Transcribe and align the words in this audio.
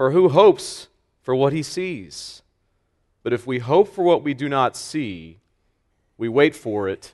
For 0.00 0.12
who 0.12 0.30
hopes 0.30 0.88
for 1.20 1.34
what 1.34 1.52
he 1.52 1.62
sees? 1.62 2.40
But 3.22 3.34
if 3.34 3.46
we 3.46 3.58
hope 3.58 3.86
for 3.86 4.02
what 4.02 4.22
we 4.22 4.32
do 4.32 4.48
not 4.48 4.74
see, 4.74 5.40
we 6.16 6.26
wait 6.26 6.56
for 6.56 6.88
it 6.88 7.12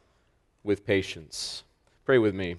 with 0.63 0.87
patience. 0.87 1.65
Pray 2.05 2.19
with 2.19 2.33
me. 2.33 2.59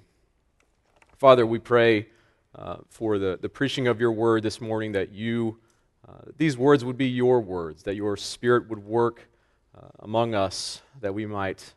Father, 1.15 1.45
we 1.45 1.59
pray 1.59 2.07
uh, 2.53 2.79
for 2.89 3.17
the, 3.17 3.39
the 3.41 3.47
preaching 3.47 3.87
of 3.87 4.01
your 4.01 4.11
word 4.11 4.43
this 4.43 4.59
morning 4.59 4.91
that 4.91 5.13
you, 5.13 5.59
uh, 6.05 6.23
these 6.37 6.57
words 6.57 6.83
would 6.83 6.97
be 6.97 7.07
your 7.07 7.39
words, 7.39 7.83
that 7.83 7.95
your 7.95 8.17
spirit 8.17 8.67
would 8.67 8.83
work 8.83 9.29
uh, 9.77 9.87
among 9.99 10.35
us, 10.35 10.81
that 10.99 11.13
we 11.13 11.25
might 11.25 11.73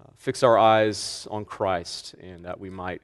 uh, 0.00 0.10
fix 0.16 0.42
our 0.42 0.58
eyes 0.58 1.28
on 1.30 1.44
Christ, 1.44 2.16
and 2.20 2.44
that 2.44 2.58
we 2.58 2.70
might 2.70 3.02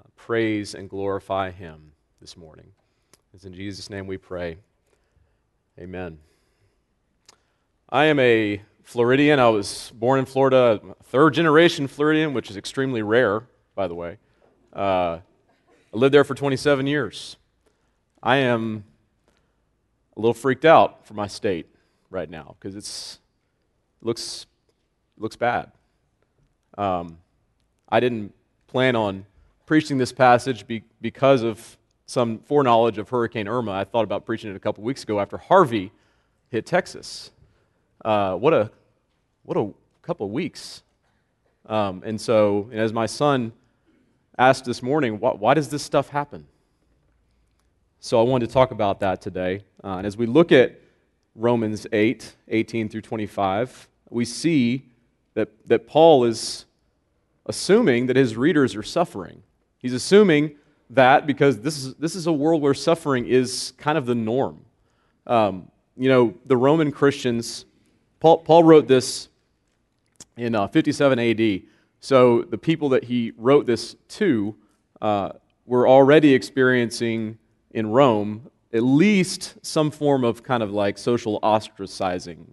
uh, 0.00 0.04
praise 0.16 0.74
and 0.74 0.88
glorify 0.88 1.50
him 1.50 1.92
this 2.18 2.34
morning. 2.34 2.72
It's 3.34 3.44
in 3.46 3.54
Jesus' 3.54 3.88
name 3.88 4.06
we 4.06 4.18
pray. 4.18 4.58
Amen. 5.78 6.18
I 7.88 8.04
am 8.04 8.18
a 8.18 8.60
Floridian. 8.82 9.40
I 9.40 9.48
was 9.48 9.90
born 9.94 10.18
in 10.18 10.26
Florida, 10.26 10.82
third 11.04 11.32
generation 11.32 11.86
Floridian, 11.86 12.34
which 12.34 12.50
is 12.50 12.58
extremely 12.58 13.00
rare, 13.00 13.44
by 13.74 13.88
the 13.88 13.94
way. 13.94 14.18
Uh, 14.70 15.20
I 15.20 15.96
lived 15.96 16.12
there 16.12 16.24
for 16.24 16.34
27 16.34 16.86
years. 16.86 17.38
I 18.22 18.36
am 18.36 18.84
a 20.14 20.20
little 20.20 20.34
freaked 20.34 20.66
out 20.66 21.06
for 21.06 21.14
my 21.14 21.26
state 21.26 21.74
right 22.10 22.28
now 22.28 22.56
because 22.58 22.76
it's 22.76 23.18
looks 24.02 24.44
looks 25.16 25.36
bad. 25.36 25.72
Um, 26.76 27.16
I 27.88 27.98
didn't 27.98 28.34
plan 28.66 28.94
on 28.94 29.24
preaching 29.64 29.96
this 29.96 30.12
passage 30.12 30.66
be, 30.66 30.82
because 31.00 31.42
of 31.42 31.78
some 32.12 32.40
foreknowledge 32.40 32.98
of 32.98 33.08
Hurricane 33.08 33.48
Irma. 33.48 33.72
I 33.72 33.84
thought 33.84 34.04
about 34.04 34.26
preaching 34.26 34.50
it 34.50 34.54
a 34.54 34.58
couple 34.58 34.84
weeks 34.84 35.02
ago 35.02 35.18
after 35.18 35.38
Harvey 35.38 35.90
hit 36.50 36.66
Texas. 36.66 37.30
Uh, 38.04 38.34
what 38.34 38.52
a 38.52 38.70
what 39.44 39.56
a 39.56 39.70
couple 40.02 40.26
of 40.26 40.32
weeks. 40.32 40.82
Um, 41.64 42.02
and 42.04 42.20
so, 42.20 42.68
and 42.70 42.78
as 42.78 42.92
my 42.92 43.06
son 43.06 43.52
asked 44.36 44.66
this 44.66 44.82
morning, 44.82 45.20
why, 45.20 45.32
why, 45.32 45.54
does 45.54 45.70
this 45.70 45.82
stuff 45.82 46.10
happen? 46.10 46.46
So 48.00 48.20
I 48.20 48.24
wanted 48.24 48.48
to 48.48 48.52
talk 48.52 48.72
about 48.72 49.00
that 49.00 49.22
today. 49.22 49.64
Uh, 49.82 49.96
and 49.96 50.06
as 50.06 50.14
we 50.14 50.26
look 50.26 50.52
at 50.52 50.78
Romans 51.34 51.86
8, 51.92 52.36
18 52.48 52.90
through 52.90 53.00
25, 53.00 53.88
we 54.10 54.26
see 54.26 54.84
that, 55.32 55.48
that 55.66 55.86
Paul 55.86 56.24
is 56.24 56.66
assuming 57.46 58.06
that 58.08 58.16
his 58.16 58.36
readers 58.36 58.76
are 58.76 58.82
suffering. 58.82 59.42
He's 59.78 59.94
assuming 59.94 60.56
that 60.92 61.26
because 61.26 61.60
this 61.60 61.78
is, 61.78 61.94
this 61.94 62.14
is 62.14 62.26
a 62.26 62.32
world 62.32 62.62
where 62.62 62.74
suffering 62.74 63.26
is 63.26 63.72
kind 63.78 63.98
of 63.98 64.06
the 64.06 64.14
norm. 64.14 64.60
Um, 65.26 65.70
you 65.96 66.08
know, 66.08 66.34
the 66.46 66.56
Roman 66.56 66.92
Christians, 66.92 67.64
Paul, 68.20 68.38
Paul 68.38 68.62
wrote 68.64 68.86
this 68.86 69.28
in 70.36 70.54
uh, 70.54 70.68
57 70.68 71.18
AD. 71.18 71.62
So 72.00 72.42
the 72.42 72.58
people 72.58 72.90
that 72.90 73.04
he 73.04 73.32
wrote 73.36 73.66
this 73.66 73.96
to 74.08 74.54
uh, 75.00 75.30
were 75.66 75.88
already 75.88 76.34
experiencing 76.34 77.38
in 77.70 77.88
Rome 77.88 78.50
at 78.72 78.82
least 78.82 79.54
some 79.62 79.90
form 79.90 80.24
of 80.24 80.42
kind 80.42 80.62
of 80.62 80.72
like 80.72 80.96
social 80.96 81.40
ostracizing. 81.42 82.46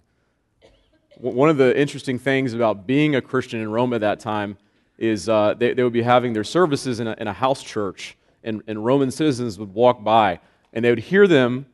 One 1.17 1.49
of 1.49 1.57
the 1.57 1.77
interesting 1.79 2.19
things 2.19 2.53
about 2.53 2.85
being 2.85 3.15
a 3.15 3.21
Christian 3.21 3.61
in 3.61 3.69
Rome 3.71 3.93
at 3.93 4.01
that 4.01 4.19
time 4.19 4.57
is 4.97 5.29
uh, 5.29 5.53
they, 5.57 5.73
they 5.73 5.83
would 5.83 5.93
be 5.93 6.01
having 6.01 6.33
their 6.33 6.43
services 6.43 6.99
in 6.99 7.07
a, 7.07 7.15
in 7.19 7.27
a 7.27 7.33
house 7.33 7.63
church 7.63 8.17
and, 8.43 8.61
and 8.67 8.83
Roman 8.83 9.11
citizens 9.11 9.59
would 9.59 9.73
walk 9.73 10.03
by 10.03 10.39
and 10.73 10.83
they 10.83 10.89
would 10.89 10.99
hear 10.99 11.27
them 11.27 11.65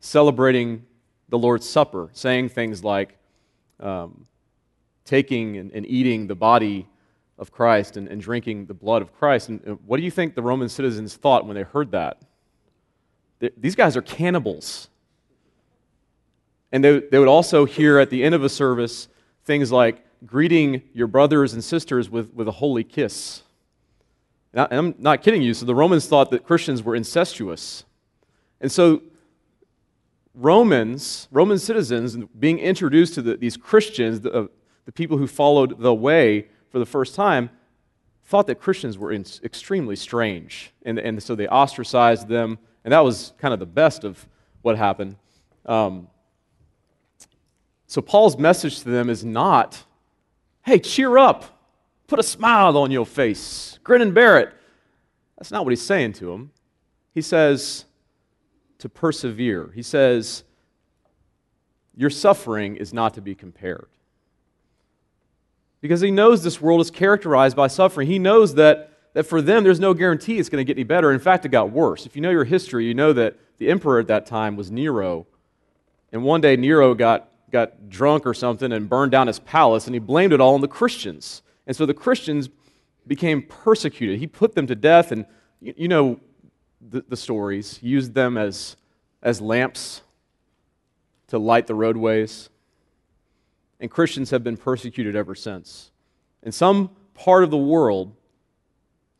celebrating 0.00 0.84
the 1.28 1.38
Lord's 1.38 1.68
Supper, 1.68 2.10
saying 2.12 2.48
things 2.48 2.82
like, 2.82 3.16
um, 3.78 4.26
taking 5.04 5.56
and, 5.56 5.72
and, 5.72 5.86
eating 5.86 6.26
the 6.26 6.34
body 6.34 6.86
of 7.38 7.50
Christ 7.50 7.96
and, 7.96 8.08
and 8.08 8.20
drinking 8.20 8.66
the 8.66 8.74
blood 8.74 9.00
of 9.00 9.12
Christ. 9.14 9.48
And, 9.48 9.60
and, 9.64 9.78
what 9.86 9.96
do 9.96 10.02
you 10.02 10.10
think 10.10 10.34
the 10.34 10.42
Roman 10.42 10.68
citizens 10.68 11.16
thought 11.16 11.46
when 11.46 11.54
they 11.54 11.62
heard 11.62 11.92
that? 11.92 12.18
These 13.56 13.74
guys 13.74 13.96
are 13.96 14.02
cannibals. 14.02 14.88
And 16.72 16.84
they, 16.84 17.00
they 17.00 17.18
would 17.18 17.28
also 17.28 17.64
hear 17.64 17.98
at 17.98 18.10
the 18.10 18.22
end 18.22 18.34
of 18.34 18.44
a 18.44 18.48
service 18.48 19.08
things 19.44 19.72
like 19.72 20.04
greeting 20.26 20.82
your 20.92 21.06
brothers 21.06 21.54
and 21.54 21.64
sisters 21.64 22.10
with, 22.10 22.32
with 22.34 22.46
a 22.46 22.52
holy 22.52 22.84
kiss. 22.84 23.42
I'm 24.54 24.94
not 24.98 25.22
kidding 25.22 25.42
you. 25.42 25.54
So 25.54 25.64
the 25.64 25.74
Romans 25.74 26.06
thought 26.06 26.30
that 26.30 26.44
Christians 26.44 26.82
were 26.82 26.96
incestuous. 26.96 27.84
And 28.60 28.70
so 28.70 29.02
Romans, 30.34 31.28
Roman 31.30 31.58
citizens, 31.58 32.16
being 32.38 32.58
introduced 32.58 33.14
to 33.14 33.22
the, 33.22 33.36
these 33.36 33.56
Christians, 33.56 34.20
the, 34.20 34.32
uh, 34.32 34.46
the, 34.86 34.92
people 34.92 35.18
who 35.18 35.26
followed 35.26 35.80
the 35.80 35.94
way 35.94 36.48
for 36.70 36.78
the 36.78 36.86
first 36.86 37.14
time, 37.14 37.50
thought 38.24 38.46
that 38.46 38.56
Christians 38.56 38.96
were 38.96 39.12
in, 39.12 39.24
extremely 39.44 39.96
strange. 39.96 40.72
And, 40.84 40.98
and 40.98 41.22
so 41.22 41.34
they 41.34 41.48
ostracized 41.48 42.28
them. 42.28 42.58
And 42.84 42.92
that 42.92 43.00
was 43.00 43.32
kind 43.38 43.52
of 43.52 43.60
the 43.60 43.66
best 43.66 44.04
of 44.04 44.26
what 44.62 44.76
happened. 44.76 45.16
Um, 45.66 46.08
so 47.86 48.00
Paul's 48.00 48.38
message 48.38 48.80
to 48.80 48.88
them 48.88 49.10
is 49.10 49.24
not, 49.24 49.84
hey, 50.62 50.78
cheer 50.78 51.18
up. 51.18 51.59
Put 52.10 52.18
a 52.18 52.24
smile 52.24 52.76
on 52.76 52.90
your 52.90 53.06
face. 53.06 53.78
Grin 53.84 54.02
and 54.02 54.12
bear 54.12 54.40
it. 54.40 54.52
That's 55.38 55.52
not 55.52 55.64
what 55.64 55.70
he's 55.70 55.80
saying 55.80 56.14
to 56.14 56.32
him. 56.32 56.50
He 57.14 57.22
says 57.22 57.84
to 58.78 58.88
persevere. 58.88 59.70
He 59.76 59.82
says, 59.84 60.42
Your 61.94 62.10
suffering 62.10 62.74
is 62.74 62.92
not 62.92 63.14
to 63.14 63.20
be 63.20 63.36
compared. 63.36 63.86
Because 65.80 66.00
he 66.00 66.10
knows 66.10 66.42
this 66.42 66.60
world 66.60 66.80
is 66.80 66.90
characterized 66.90 67.54
by 67.54 67.68
suffering. 67.68 68.08
He 68.08 68.18
knows 68.18 68.56
that, 68.56 68.90
that 69.12 69.22
for 69.22 69.40
them, 69.40 69.62
there's 69.62 69.78
no 69.78 69.94
guarantee 69.94 70.40
it's 70.40 70.48
going 70.48 70.66
to 70.66 70.66
get 70.66 70.76
any 70.76 70.82
better. 70.82 71.12
In 71.12 71.20
fact, 71.20 71.44
it 71.44 71.50
got 71.50 71.70
worse. 71.70 72.06
If 72.06 72.16
you 72.16 72.22
know 72.22 72.30
your 72.30 72.44
history, 72.44 72.86
you 72.86 72.94
know 72.94 73.12
that 73.12 73.36
the 73.58 73.70
emperor 73.70 74.00
at 74.00 74.08
that 74.08 74.26
time 74.26 74.56
was 74.56 74.68
Nero. 74.68 75.28
And 76.10 76.24
one 76.24 76.40
day, 76.40 76.56
Nero 76.56 76.92
got, 76.92 77.28
got 77.52 77.88
drunk 77.88 78.26
or 78.26 78.34
something 78.34 78.72
and 78.72 78.88
burned 78.88 79.12
down 79.12 79.28
his 79.28 79.38
palace, 79.38 79.86
and 79.86 79.94
he 79.94 80.00
blamed 80.00 80.32
it 80.32 80.40
all 80.40 80.54
on 80.54 80.60
the 80.60 80.66
Christians. 80.66 81.42
And 81.70 81.76
so 81.76 81.86
the 81.86 81.94
Christians 81.94 82.48
became 83.06 83.42
persecuted. 83.42 84.18
He 84.18 84.26
put 84.26 84.56
them 84.56 84.66
to 84.66 84.74
death, 84.74 85.12
and 85.12 85.24
you, 85.60 85.72
you 85.76 85.86
know 85.86 86.18
the, 86.80 87.04
the 87.08 87.16
stories. 87.16 87.76
He 87.76 87.86
used 87.86 88.12
them 88.12 88.36
as, 88.36 88.74
as 89.22 89.40
lamps 89.40 90.02
to 91.28 91.38
light 91.38 91.68
the 91.68 91.76
roadways. 91.76 92.48
And 93.78 93.88
Christians 93.88 94.30
have 94.30 94.42
been 94.42 94.56
persecuted 94.56 95.14
ever 95.14 95.36
since. 95.36 95.92
In 96.42 96.50
some 96.50 96.90
part 97.14 97.44
of 97.44 97.52
the 97.52 97.56
world, 97.56 98.16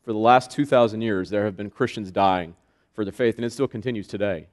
for 0.02 0.12
the 0.12 0.19
last 0.19 0.50
2,000 0.50 1.02
years, 1.02 1.31
there 1.31 1.44
have 1.44 1.56
been 1.56 1.70
Christians 1.70 2.11
dying 2.11 2.56
for 2.94 3.05
their 3.05 3.12
faith, 3.12 3.37
and 3.37 3.44
it 3.44 3.52
still 3.52 3.69
continues 3.69 4.08
today. 4.08 4.49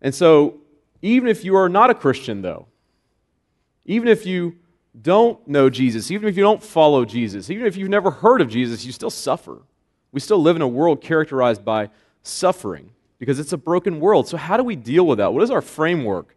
And 0.00 0.14
so, 0.14 0.60
even 1.02 1.26
if 1.26 1.44
you 1.44 1.56
are 1.56 1.68
not 1.68 1.90
a 1.90 1.94
Christian, 1.94 2.40
though, 2.40 2.68
even 3.84 4.06
if 4.06 4.26
you 4.26 4.58
don't 5.00 5.46
know 5.48 5.68
Jesus, 5.68 6.10
even 6.10 6.28
if 6.28 6.36
you 6.36 6.42
don't 6.42 6.62
follow 6.62 7.04
Jesus, 7.04 7.50
even 7.50 7.66
if 7.66 7.76
you've 7.76 7.88
never 7.88 8.10
heard 8.10 8.40
of 8.40 8.48
Jesus, 8.48 8.84
you 8.84 8.92
still 8.92 9.10
suffer. 9.10 9.62
We 10.12 10.20
still 10.20 10.40
live 10.40 10.56
in 10.56 10.62
a 10.62 10.68
world 10.68 11.00
characterized 11.00 11.64
by 11.64 11.90
suffering. 12.22 12.90
because 13.18 13.38
it's 13.38 13.52
a 13.52 13.56
broken 13.56 14.00
world. 14.00 14.28
So, 14.28 14.36
how 14.36 14.56
do 14.56 14.64
we 14.64 14.76
deal 14.76 15.06
with 15.06 15.18
that? 15.18 15.32
What 15.32 15.42
is 15.42 15.50
our 15.50 15.62
framework? 15.62 16.36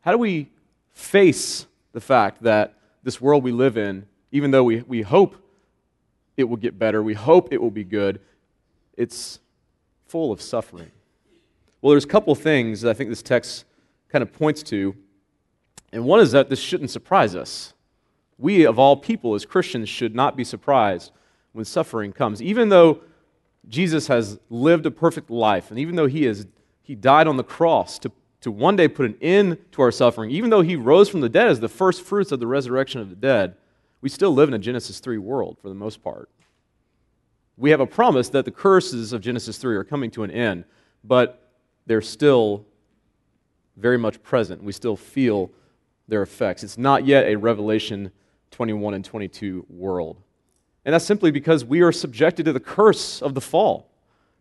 How 0.00 0.12
do 0.12 0.18
we 0.18 0.48
face 0.92 1.66
the 1.92 2.00
fact 2.00 2.42
that 2.44 2.74
this 3.02 3.20
world 3.20 3.42
we 3.42 3.52
live 3.52 3.76
in, 3.76 4.06
even 4.32 4.52
though 4.52 4.64
we, 4.64 4.82
we 4.82 5.02
hope 5.02 5.36
it 6.36 6.44
will 6.44 6.56
get 6.56 6.78
better, 6.78 7.02
we 7.02 7.14
hope 7.14 7.52
it 7.52 7.60
will 7.60 7.70
be 7.70 7.84
good, 7.84 8.20
it's 8.96 9.40
full 10.06 10.32
of 10.32 10.40
suffering? 10.40 10.90
Well, 11.82 11.90
there's 11.90 12.04
a 12.04 12.08
couple 12.08 12.34
things 12.34 12.80
that 12.80 12.90
I 12.90 12.94
think 12.94 13.10
this 13.10 13.22
text 13.22 13.64
kind 14.08 14.22
of 14.22 14.32
points 14.32 14.62
to. 14.64 14.96
And 15.92 16.04
one 16.04 16.20
is 16.20 16.32
that 16.32 16.48
this 16.48 16.60
shouldn't 16.60 16.90
surprise 16.90 17.34
us. 17.34 17.74
We, 18.38 18.66
of 18.66 18.78
all 18.78 18.96
people, 18.96 19.34
as 19.34 19.46
Christians, 19.46 19.88
should 19.88 20.14
not 20.14 20.36
be 20.36 20.44
surprised 20.44 21.12
when 21.52 21.64
suffering 21.64 22.12
comes. 22.12 22.42
Even 22.42 22.68
though 22.68 23.00
Jesus 23.68 24.08
has 24.08 24.38
lived 24.50 24.86
a 24.86 24.90
perfect 24.90 25.30
life, 25.30 25.70
and 25.70 25.78
even 25.78 25.96
though 25.96 26.06
he, 26.06 26.24
has, 26.24 26.46
he 26.82 26.94
died 26.94 27.26
on 27.26 27.36
the 27.36 27.44
cross 27.44 27.98
to, 28.00 28.12
to 28.42 28.50
one 28.50 28.76
day 28.76 28.88
put 28.88 29.06
an 29.06 29.16
end 29.20 29.58
to 29.72 29.82
our 29.82 29.90
suffering, 29.90 30.30
even 30.30 30.50
though 30.50 30.60
he 30.60 30.76
rose 30.76 31.08
from 31.08 31.20
the 31.20 31.28
dead 31.28 31.48
as 31.48 31.60
the 31.60 31.68
first 31.68 32.02
fruits 32.02 32.30
of 32.30 32.40
the 32.40 32.46
resurrection 32.46 33.00
of 33.00 33.08
the 33.08 33.16
dead, 33.16 33.56
we 34.02 34.08
still 34.08 34.32
live 34.32 34.48
in 34.48 34.54
a 34.54 34.58
Genesis 34.58 35.00
3 35.00 35.18
world 35.18 35.56
for 35.60 35.68
the 35.68 35.74
most 35.74 36.02
part. 36.02 36.28
We 37.56 37.70
have 37.70 37.80
a 37.80 37.86
promise 37.86 38.28
that 38.30 38.44
the 38.44 38.50
curses 38.50 39.12
of 39.12 39.22
Genesis 39.22 39.56
3 39.56 39.76
are 39.76 39.84
coming 39.84 40.10
to 40.12 40.22
an 40.24 40.30
end, 40.30 40.64
but 41.02 41.50
they're 41.86 42.02
still 42.02 42.66
very 43.76 43.96
much 43.96 44.22
present. 44.22 44.62
We 44.62 44.72
still 44.72 44.96
feel 44.96 45.50
their 46.08 46.22
effects. 46.22 46.62
It's 46.62 46.78
not 46.78 47.06
yet 47.06 47.26
a 47.26 47.36
Revelation 47.36 48.10
21 48.50 48.94
and 48.94 49.04
22 49.04 49.66
world. 49.68 50.20
And 50.84 50.94
that's 50.94 51.04
simply 51.04 51.30
because 51.30 51.64
we 51.64 51.80
are 51.82 51.92
subjected 51.92 52.44
to 52.44 52.52
the 52.52 52.60
curse 52.60 53.20
of 53.20 53.34
the 53.34 53.40
fall. 53.40 53.90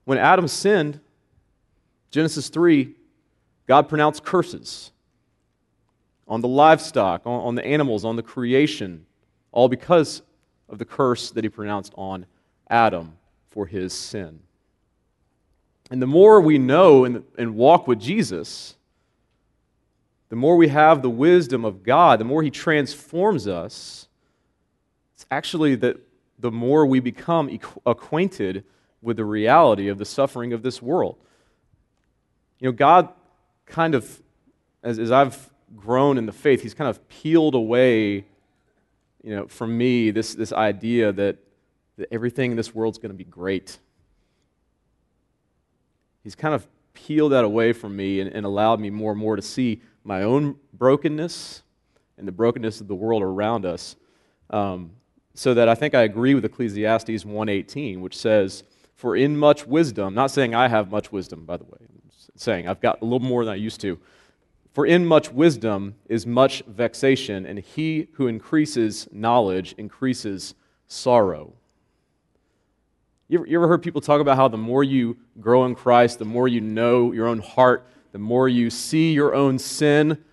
When 0.04 0.18
Adam 0.18 0.48
sinned, 0.48 1.00
Genesis 2.12 2.50
3, 2.50 2.94
God 3.68 3.90
pronounced 3.90 4.24
curses 4.24 4.92
on 6.28 6.42
the 6.42 6.48
livestock, 6.48 7.22
on, 7.26 7.56
the 7.56 7.66
animals, 7.66 8.06
on 8.06 8.16
the 8.16 8.24
creation, 8.24 9.06
all 9.52 9.68
because 9.68 10.22
of 10.70 10.78
the 10.78 10.86
curse 10.86 11.32
that 11.32 11.44
he 11.44 11.50
pronounced 11.50 11.94
on 11.96 12.26
Adam 12.70 13.18
for 13.50 13.66
his 13.66 13.94
sin. 13.94 14.40
And 15.92 16.02
the 16.02 16.08
more 16.08 16.42
we 16.42 16.58
know 16.58 17.06
and, 17.06 17.24
and 17.38 17.56
walk 17.56 17.88
with 17.88 18.00
Jesus, 18.00 18.75
the 20.36 20.40
more 20.40 20.58
we 20.58 20.68
have 20.68 21.02
the 21.02 21.10
wisdom 21.10 21.64
of 21.64 21.82
God, 21.82 22.20
the 22.20 22.26
more 22.26 22.44
He 22.44 22.52
transforms 22.52 23.48
us, 23.48 24.10
it's 25.14 25.26
actually 25.32 25.76
that 25.76 25.96
the 26.40 26.52
more 26.52 26.86
we 26.86 27.00
become 27.00 27.58
acquainted 27.86 28.66
with 29.02 29.16
the 29.16 29.24
reality 29.24 29.88
of 29.88 29.98
the 29.98 30.04
suffering 30.04 30.52
of 30.52 30.62
this 30.62 30.82
world. 30.82 31.16
You 32.60 32.68
know, 32.68 32.74
God 32.74 33.08
kind 33.66 33.96
of, 33.96 34.22
as, 34.84 35.00
as 35.00 35.10
I've 35.10 35.50
grown 35.78 36.18
in 36.18 36.26
the 36.26 36.34
faith, 36.34 36.62
He's 36.62 36.74
kind 36.74 36.90
of 36.90 37.08
peeled 37.08 37.56
away, 37.56 38.26
you 39.24 39.34
know, 39.38 39.48
from 39.48 39.78
me 39.78 40.12
this, 40.12 40.36
this 40.36 40.52
idea 40.52 41.14
that, 41.14 41.38
that 41.96 42.10
everything 42.12 42.52
in 42.52 42.58
this 42.58 42.76
world's 42.76 42.98
going 42.98 43.14
to 43.14 43.18
be 43.18 43.24
great. 43.24 43.80
He's 46.26 46.36
kind 46.36 46.54
of 46.54 46.68
peeled 46.94 47.32
that 47.32 47.46
away 47.46 47.72
from 47.72 47.96
me 47.96 48.20
and, 48.20 48.30
and 48.34 48.46
allowed 48.46 48.82
me 48.82 48.90
more 48.90 49.14
and 49.14 49.22
more 49.22 49.38
to 49.38 49.42
see 49.42 49.80
my 50.06 50.22
own 50.22 50.56
brokenness 50.72 51.63
and 52.18 52.28
the 52.28 52.31
brokenness 52.31 52.80
of 52.80 52.88
the 52.88 52.96
world 52.96 53.22
around 53.22 53.66
us. 53.66 53.96
Um, 54.50 54.92
so 55.34 55.54
that 55.54 55.68
I 55.68 55.75
think 55.75 55.94
I 55.94 56.04
agree 56.04 56.34
with 56.34 56.46
Ecclesiastes 56.46 57.25
1:18, 57.25 58.00
which 58.00 58.16
says, 58.16 58.63
"For 58.94 59.18
in 59.18 59.36
much 59.36 59.68
wisdom, 59.68 60.13
not 60.13 60.31
saying 60.31 60.56
I 60.56 60.69
have 60.69 60.92
much 60.92 61.12
wisdom, 61.12 61.44
by 61.44 61.57
the 61.57 61.66
way, 61.66 61.78
I'm 61.81 62.10
saying 62.38 62.68
I've 62.69 62.80
got 62.80 63.02
a 63.02 63.04
little 63.04 63.19
more 63.19 63.44
than 63.44 63.54
I 63.54 63.57
used 63.57 63.81
to. 63.81 64.00
For 64.72 64.86
in 64.86 65.06
much 65.06 65.34
wisdom 65.34 65.96
is 66.08 66.25
much 66.25 66.63
vexation, 66.68 67.46
and 67.46 67.60
he 67.60 68.08
who 68.13 68.28
increases 68.28 69.10
knowledge 69.12 69.74
increases 69.78 70.54
sorrow." 70.88 71.54
You 73.28 73.40
ever, 73.40 73.48
you 73.48 73.58
ever 73.58 73.68
heard 73.68 73.81
people 73.81 74.01
talk 74.01 74.22
about 74.22 74.38
how 74.38 74.48
the 74.48 74.58
more 74.58 74.84
you 74.84 75.18
grow 75.42 75.66
in 75.66 75.74
Christ, 75.74 76.19
the 76.19 76.25
more 76.25 76.48
you 76.48 76.62
know 76.62 77.12
your 77.12 77.28
own 77.28 77.40
heart, 77.40 77.88
the 78.16 78.20
more 78.20 78.48
you 78.48 78.70
see 78.70 79.12
your 79.12 79.36
own 79.36 79.60
sin, 79.60 80.24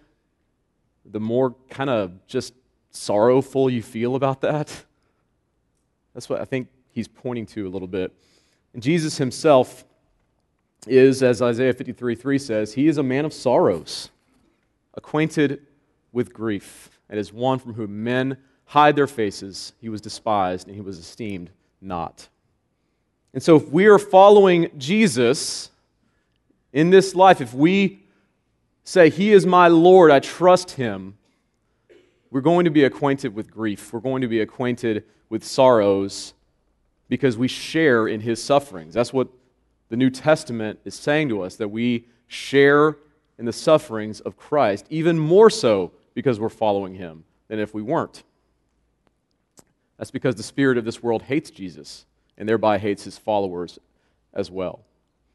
the 1.05 1.19
more 1.19 1.57
kind 1.69 1.91
of 1.91 2.25
just 2.29 2.55
sorrowful 2.93 3.69
you 3.69 3.83
feel 3.83 4.15
about 4.15 4.43
that. 4.43 4.85
That's 6.15 6.29
what 6.29 6.41
I 6.41 6.45
think 6.45 6.69
he's 6.93 7.09
pointing 7.09 7.45
to 7.47 7.67
a 7.67 7.71
little 7.71 7.89
bit. 7.89 8.13
And 8.73 8.85
Jesus 8.85 9.19
himself 9.19 9.85
is, 10.87 11.25
as 11.25 11.43
Isaiah 11.43 11.73
53 11.73 12.15
3 12.15 12.39
says, 12.39 12.73
he 12.73 12.87
is 12.87 12.99
a 12.99 13.03
man 13.03 13.25
of 13.25 13.33
sorrows, 13.33 14.11
acquainted 14.95 15.67
with 16.13 16.33
grief, 16.33 16.89
and 17.09 17.19
is 17.19 17.33
one 17.33 17.59
from 17.59 17.75
whom 17.75 18.05
men 18.05 18.37
hide 18.67 18.95
their 18.95 19.09
faces. 19.09 19.73
He 19.81 19.89
was 19.89 20.01
despised, 20.01 20.69
and 20.69 20.77
he 20.77 20.83
was 20.83 21.01
esteemed 21.01 21.51
not. 21.81 22.29
And 23.35 23.43
so, 23.43 23.57
if 23.57 23.69
we 23.71 23.87
are 23.87 23.99
following 23.99 24.71
Jesus, 24.79 25.72
in 26.73 26.91
this 26.91 27.15
life, 27.15 27.41
if 27.41 27.53
we 27.55 28.03
say, 28.85 29.11
He 29.11 29.33
is 29.33 29.47
my 29.47 29.69
Lord, 29.69 30.11
I 30.11 30.21
trust 30.21 30.73
Him, 30.73 31.19
we're 32.31 32.41
going 32.41 32.65
to 32.65 32.71
be 32.71 32.85
acquainted 32.85 33.35
with 33.35 33.51
grief. 33.51 33.93
We're 33.93 34.01
going 34.01 34.23
to 34.23 34.29
be 34.29 34.41
acquainted 34.41 35.05
with 35.29 35.45
sorrows 35.45 36.33
because 37.09 37.37
we 37.37 37.47
share 37.47 38.09
in 38.09 38.21
His 38.21 38.43
sufferings. 38.43 38.95
That's 38.95 39.13
what 39.13 39.29
the 39.91 39.97
New 39.97 40.09
Testament 40.09 40.81
is 40.87 40.95
saying 40.95 41.29
to 41.29 41.43
us 41.43 41.57
that 41.57 41.69
we 41.69 42.07
share 42.27 42.97
in 43.39 43.45
the 43.45 43.53
sufferings 43.53 44.21
of 44.21 44.39
Christ, 44.39 44.87
even 44.89 45.19
more 45.19 45.51
so 45.51 45.93
because 46.15 46.41
we're 46.41 46.49
following 46.49 46.95
Him 46.95 47.25
than 47.49 47.59
if 47.59 47.75
we 47.75 47.83
weren't. 47.83 48.23
That's 49.99 50.11
because 50.11 50.35
the 50.35 50.43
spirit 50.43 50.79
of 50.79 50.87
this 50.87 51.03
world 51.03 51.23
hates 51.23 51.51
Jesus 51.51 52.07
and 52.39 52.49
thereby 52.49 52.79
hates 52.79 53.05
His 53.05 53.19
followers 53.19 53.79
as 54.33 54.51
well. 54.51 54.81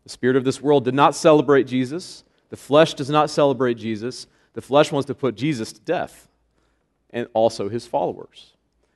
The 0.08 0.14
spirit 0.14 0.38
of 0.38 0.46
this 0.46 0.62
world 0.62 0.86
did 0.86 0.94
not 0.94 1.16
celebrate 1.16 1.66
Jesus. 1.66 2.24
The 2.48 2.56
flesh 2.56 2.94
does 2.94 3.10
not 3.10 3.30
celebrate 3.30 3.74
Jesus. 3.74 4.26
The 4.54 4.62
flesh 4.62 4.90
wants 4.90 5.06
to 5.08 5.14
put 5.14 5.36
Jesus 5.36 5.74
to 5.74 5.82
death 5.82 6.30
and 7.10 7.28
also 7.34 7.68
his 7.68 7.86
followers. 7.86 8.54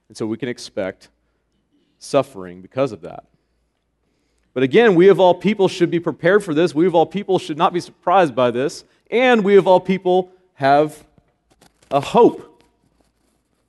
And 0.07 0.15
so 0.15 0.25
we 0.25 0.37
can 0.37 0.47
expect 0.47 1.09
suffering 1.99 2.61
because 2.61 2.93
of 2.93 3.01
that. 3.01 3.25
But 4.53 4.63
again, 4.63 4.95
we 4.95 5.09
of 5.09 5.19
all 5.19 5.35
people 5.35 5.67
should 5.67 5.91
be 5.91 5.99
prepared 5.99 6.45
for 6.45 6.53
this. 6.53 6.73
We 6.73 6.87
of 6.87 6.95
all 6.95 7.05
people 7.05 7.39
should 7.39 7.57
not 7.57 7.73
be 7.73 7.81
surprised 7.81 8.33
by 8.33 8.49
this. 8.49 8.85
And 9.09 9.43
we 9.43 9.57
of 9.57 9.67
all 9.67 9.81
people 9.81 10.31
have 10.53 11.03
a 11.91 11.99
hope 11.99 12.63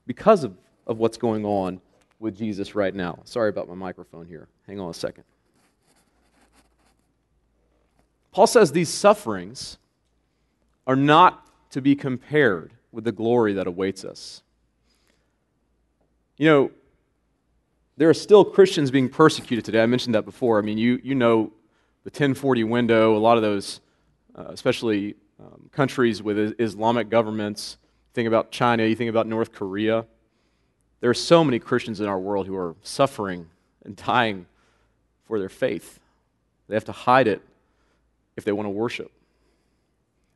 because 0.07 0.45
of, 0.45 0.55
of 0.87 0.99
what's 0.99 1.17
going 1.17 1.45
on 1.45 1.81
with 2.21 2.39
Jesus 2.39 2.77
right 2.77 2.95
now. 2.95 3.19
Sorry 3.25 3.49
about 3.49 3.69
my 3.69 3.75
microphone 3.75 4.27
here. 4.27 4.47
Hang 4.69 4.79
on 4.79 4.91
a 4.91 4.95
second. 4.95 5.25
Paul 8.33 8.47
says 8.47 8.73
these 8.73 8.89
sufferings 8.89 9.79
are 10.87 10.97
not 10.97 11.47
to 11.71 11.81
be 11.81 11.95
compared 11.95 12.73
with 12.91 13.05
the 13.05 13.13
glory 13.13 13.53
that 13.55 13.67
awaits 13.67 14.05
us. 14.05 14.43
You 16.37 16.49
know, 16.49 16.71
there 17.97 18.09
are 18.09 18.15
still 18.15 18.45
Christians 18.45 18.91
being 18.91 19.09
persecuted 19.09 19.65
today. 19.65 19.83
I 19.83 19.87
mentioned 19.87 20.15
that 20.15 20.25
before. 20.25 20.59
I 20.59 20.63
mean, 20.63 20.79
you, 20.79 21.01
you 21.05 21.15
know 21.15 21.53
the 22.05 22.09
1040 22.09 22.65
window, 22.65 23.17
a 23.17 23.19
lot 23.19 23.37
of 23.37 23.43
those, 23.43 23.81
uh, 24.35 24.47
especially 24.49 25.15
um, 25.39 25.69
countries 25.73 26.23
with 26.23 26.55
Islamic 26.59 27.11
governments. 27.11 27.77
think 28.15 28.27
about 28.27 28.51
China, 28.51 28.85
you 28.85 28.97
think 28.97 29.11
about 29.11 29.27
North 29.27 29.53
Korea. 29.53 30.07
There 31.01 31.11
are 31.11 31.15
so 31.15 31.45
many 31.45 31.59
Christians 31.59 32.01
in 32.01 32.07
our 32.07 32.19
world 32.19 32.47
who 32.47 32.57
are 32.57 32.77
suffering 32.83 33.49
and 33.85 33.95
dying 33.95 34.47
for 35.27 35.39
their 35.39 35.49
faith. 35.49 36.01
They 36.69 36.75
have 36.75 36.85
to 36.87 36.93
hide 36.93 37.29
it 37.29 37.43
if 38.37 38.45
they 38.45 38.53
want 38.53 38.67
to 38.67 38.71
worship. 38.71 39.11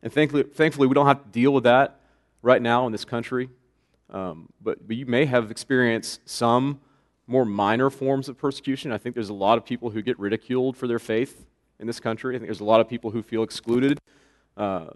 And 0.02 0.12
thankfully, 0.12 0.44
thankfully, 0.44 0.86
we 0.86 0.94
don't 0.94 1.06
have 1.06 1.22
to 1.22 1.28
deal 1.30 1.52
with 1.52 1.64
that 1.64 2.00
right 2.42 2.62
now 2.62 2.86
in 2.86 2.92
this 2.92 3.04
country. 3.04 3.48
Um, 4.10 4.48
but, 4.62 4.86
but 4.86 4.96
you 4.96 5.06
may 5.06 5.24
have 5.24 5.50
experienced 5.50 6.20
some 6.28 6.80
more 7.26 7.44
minor 7.44 7.90
forms 7.90 8.28
of 8.28 8.38
persecution. 8.38 8.92
I 8.92 8.98
think 8.98 9.14
there's 9.14 9.30
a 9.30 9.34
lot 9.34 9.58
of 9.58 9.64
people 9.64 9.90
who 9.90 10.00
get 10.00 10.18
ridiculed 10.18 10.76
for 10.76 10.86
their 10.86 11.00
faith 11.00 11.44
in 11.80 11.86
this 11.86 11.98
country. 11.98 12.36
I 12.36 12.38
think 12.38 12.46
there's 12.46 12.60
a 12.60 12.64
lot 12.64 12.80
of 12.80 12.88
people 12.88 13.10
who 13.10 13.22
feel 13.22 13.42
excluded, 13.42 13.98
uh, 14.56 14.86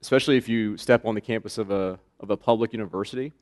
especially 0.00 0.36
if 0.36 0.48
you 0.48 0.76
step 0.76 1.04
on 1.04 1.14
the 1.14 1.20
campus 1.20 1.58
of 1.58 1.70
a, 1.70 1.98
of 2.18 2.30
a 2.30 2.36
public 2.36 2.72
university. 2.72 3.32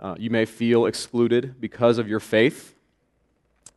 Uh, 0.00 0.16
you 0.18 0.30
may 0.30 0.44
feel 0.44 0.86
excluded 0.86 1.60
because 1.60 1.98
of 1.98 2.08
your 2.08 2.18
faith. 2.18 2.74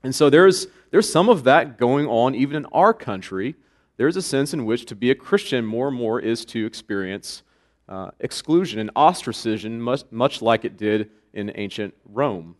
And 0.01 0.15
so 0.15 0.29
there's, 0.29 0.67
there's 0.89 1.11
some 1.11 1.29
of 1.29 1.43
that 1.43 1.77
going 1.77 2.07
on 2.07 2.33
even 2.33 2.55
in 2.57 2.65
our 2.67 2.93
country 2.93 3.55
there's 3.97 4.17
a 4.17 4.21
sense 4.21 4.53
in 4.53 4.65
which 4.65 4.85
to 4.85 4.95
be 4.95 5.11
a 5.11 5.15
Christian 5.15 5.65
more 5.65 5.87
and 5.87 5.97
more 5.97 6.19
is 6.19 6.45
to 6.45 6.65
experience 6.65 7.43
uh, 7.87 8.11
exclusion 8.19 8.79
and 8.79 8.91
ostracism, 8.95 9.79
much, 9.79 10.03
much 10.11 10.41
like 10.41 10.65
it 10.65 10.77
did 10.77 11.09
in 11.33 11.51
ancient 11.55 11.93
Rome. 12.05 12.55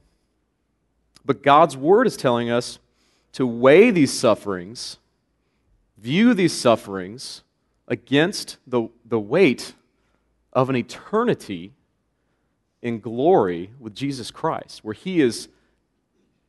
But 1.26 1.44
God's 1.44 1.76
word 1.76 2.08
is 2.08 2.16
telling 2.16 2.50
us 2.50 2.80
to 3.34 3.46
weigh 3.48 3.92
these 3.92 4.14
sufferings 4.14 4.98
view 5.98 6.36
these 6.36 6.54
sufferings 6.54 7.42
against 7.88 8.58
the, 8.68 8.88
the 9.06 9.20
weight 9.20 9.74
of 10.54 10.70
an 10.70 10.76
eternity 10.76 11.74
in 12.82 13.00
glory 13.00 13.72
with 13.80 13.96
Jesus 13.96 14.30
Christ, 14.30 14.84
where 14.84 14.94
he 14.94 15.22
is 15.22 15.50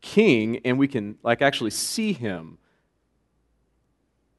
king 0.03 0.61
and 0.65 0.79
we 0.79 0.87
can 0.87 1.17
like 1.23 1.41
actually 1.41 1.71
see 1.71 2.13
him 2.13 2.59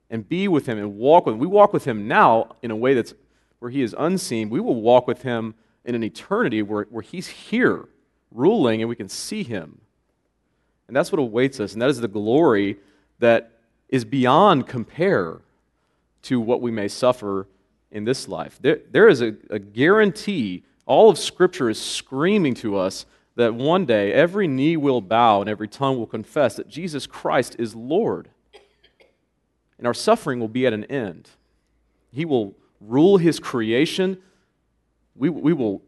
and 0.10 0.28
be 0.28 0.48
with 0.48 0.66
him 0.66 0.78
and 0.78 0.98
walk 0.98 1.26
with 1.26 1.34
him. 1.34 1.40
We 1.40 1.48
walk 1.48 1.74
with 1.74 1.86
him 1.86 2.08
now 2.08 2.56
in 2.62 2.72
a 2.72 2.76
way 2.76 2.94
that's 2.94 3.14
where 3.60 3.72
he 3.72 3.82
is 3.82 3.96
unseen. 3.98 4.50
We 4.50 4.60
will 4.60 4.82
walk 4.82 5.08
with 5.08 5.24
him 5.24 5.56
in 5.84 5.96
an 5.96 6.04
eternity 6.04 6.62
where, 6.62 6.84
where 6.90 7.02
he's 7.02 7.28
here 7.28 7.88
ruling 8.32 8.82
and 8.82 8.90
we 8.90 8.96
can 8.96 9.10
see 9.10 9.44
him. 9.44 9.82
And 10.88 10.96
that's 10.96 11.12
what 11.12 11.20
awaits 11.20 11.60
us, 11.60 11.74
and 11.74 11.82
that 11.82 11.90
is 11.90 12.00
the 12.00 12.08
glory 12.08 12.78
that 13.20 13.52
is 13.90 14.06
beyond 14.06 14.68
compare 14.68 15.40
to 16.24 16.40
what 16.40 16.62
we 16.62 16.72
may 16.72 16.88
suffer 16.88 17.48
in 17.92 18.06
this 18.06 18.28
life. 18.28 18.58
There, 18.62 18.80
there 18.92 19.08
is 19.08 19.22
a, 19.22 19.36
a 19.50 19.60
guarantee, 19.60 20.64
all 20.86 21.10
of 21.10 21.18
Scripture 21.18 21.70
is 21.70 21.82
screaming 21.82 22.54
to 22.56 22.78
us 22.78 23.06
that 23.36 23.54
one 23.54 23.86
day 23.86 24.14
every 24.14 24.48
knee 24.48 24.78
will 24.78 25.02
bow 25.02 25.42
and 25.42 25.50
every 25.50 25.68
tongue 25.68 25.98
will 25.98 26.08
confess 26.08 26.56
that 26.56 26.68
Jesus 26.68 27.06
Christ 27.06 27.56
is 27.60 27.76
Lord. 27.76 28.30
And 29.78 29.86
our 29.86 29.94
suffering 29.94 30.40
will 30.40 30.48
be 30.48 30.66
at 30.66 30.74
an 30.74 30.86
end. 30.86 31.30
He 32.12 32.26
will 32.26 32.56
rule 32.82 33.18
his 33.18 33.40
creation. 33.40 34.18
We, 35.16 35.30
we 35.30 35.54
will 35.54 35.82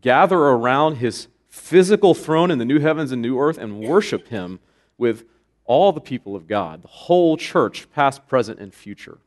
gather 0.00 0.38
around 0.38 0.96
his 0.96 1.28
physical 1.48 2.14
throne 2.14 2.50
in 2.50 2.58
the 2.58 2.64
new 2.64 2.80
heavens 2.80 3.12
and 3.12 3.22
new 3.22 3.38
earth 3.38 3.58
and 3.58 3.80
worship 3.80 4.28
him 4.28 4.60
with 4.98 5.24
all 5.64 5.92
the 5.92 6.00
people 6.00 6.36
of 6.36 6.46
God, 6.46 6.82
the 6.82 6.88
whole 6.88 7.36
church, 7.36 7.90
past, 7.92 8.26
present, 8.26 8.58
and 8.60 8.74
future. 8.74 9.18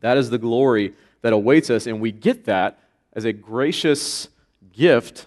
That 0.00 0.16
is 0.16 0.30
the 0.30 0.38
glory 0.38 0.94
that 1.22 1.32
awaits 1.32 1.70
us, 1.70 1.86
and 1.86 2.00
we 2.00 2.12
get 2.12 2.44
that 2.44 2.78
as 3.12 3.24
a 3.24 3.32
gracious 3.32 4.28
gift 4.72 5.26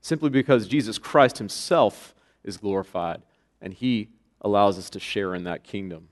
simply 0.00 0.28
because 0.28 0.66
Jesus 0.66 0.98
Christ 0.98 1.38
himself 1.38 2.14
is 2.44 2.56
glorified 2.56 3.22
and 3.60 3.72
he 3.72 4.08
allows 4.40 4.78
us 4.78 4.90
to 4.90 5.00
share 5.00 5.34
in 5.34 5.44
that 5.44 5.62
kingdom. 5.62 6.08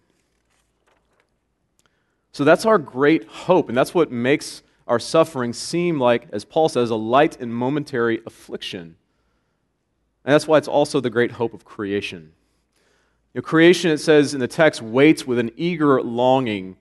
So 2.33 2.45
that's 2.45 2.65
our 2.65 2.79
great 2.79 3.27
hope, 3.27 3.69
and 3.69 3.77
that's 3.77 3.95
what 3.95 4.13
makes 4.13 4.63
our 4.87 4.99
suffering 4.99 5.53
seem 5.53 6.01
like, 6.01 6.29
as 6.33 6.45
Paul 6.45 6.69
says, 6.69 6.91
a 6.91 6.97
light 6.97 7.41
and 7.41 7.55
momentary 7.55 8.21
affliction. 8.27 8.97
And 10.25 10.35
that's 10.35 10.47
why 10.47 10.59
it's 10.59 10.69
also 10.69 11.01
the 11.01 11.11
great 11.11 11.33
hope 11.33 11.55
of 11.55 11.65
creation. 11.65 12.33
You 13.33 13.41
know, 13.41 13.43
creation, 13.43 13.91
it 13.91 13.99
says 13.99 14.35
in 14.35 14.41
the 14.41 14.49
text, 14.49 14.83
waits 14.83 15.27
with 15.27 15.39
an 15.39 15.53
eager 15.57 16.03
longing 16.03 16.77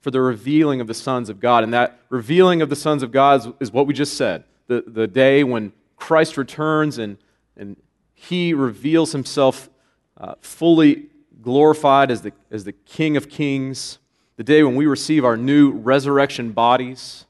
for 0.00 0.10
the 0.10 0.20
revealing 0.20 0.80
of 0.80 0.86
the 0.86 0.94
sons 0.94 1.28
of 1.28 1.40
God. 1.40 1.64
And 1.64 1.74
that 1.74 1.98
revealing 2.08 2.62
of 2.62 2.70
the 2.70 2.76
sons 2.76 3.02
of 3.02 3.12
God 3.12 3.54
is, 3.60 3.70
what 3.70 3.86
we 3.86 3.94
just 3.94 4.16
said 4.16 4.44
the, 4.66 4.84
the 4.86 5.06
day 5.06 5.44
when 5.44 5.72
Christ 5.96 6.36
returns 6.36 6.98
and, 6.98 7.18
and 7.56 7.76
he 8.14 8.54
reveals 8.54 9.12
himself 9.12 9.68
uh, 10.16 10.34
fully 10.40 11.06
glorified 11.42 12.10
as 12.10 12.22
the, 12.22 12.32
as 12.50 12.64
the 12.64 12.72
King 12.72 13.16
of 13.16 13.28
Kings, 13.28 13.98
the 14.40 14.44
day 14.44 14.62
when 14.62 14.74
we 14.74 14.86
receive 14.86 15.22
our 15.22 15.36
new 15.36 15.70
resurrection 15.70 16.52
bodies. 16.52 17.26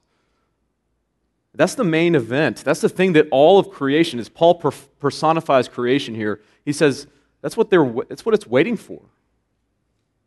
That's 1.57 1.75
the 1.75 1.83
main 1.83 2.15
event. 2.15 2.59
That's 2.59 2.81
the 2.81 2.89
thing 2.89 3.15
that 3.15 3.27
all 3.33 3.59
of 3.59 3.69
creation, 3.69 4.21
is. 4.21 4.29
Paul 4.29 4.55
personifies 5.01 5.67
creation 5.67 6.15
here, 6.15 6.41
he 6.65 6.73
says 6.73 7.09
that's 7.43 7.57
what, 7.57 7.69
they're, 7.69 7.85
that's 8.09 8.25
what 8.25 8.37
it's 8.37 8.47
waiting 8.47 8.77
for. 8.77 9.03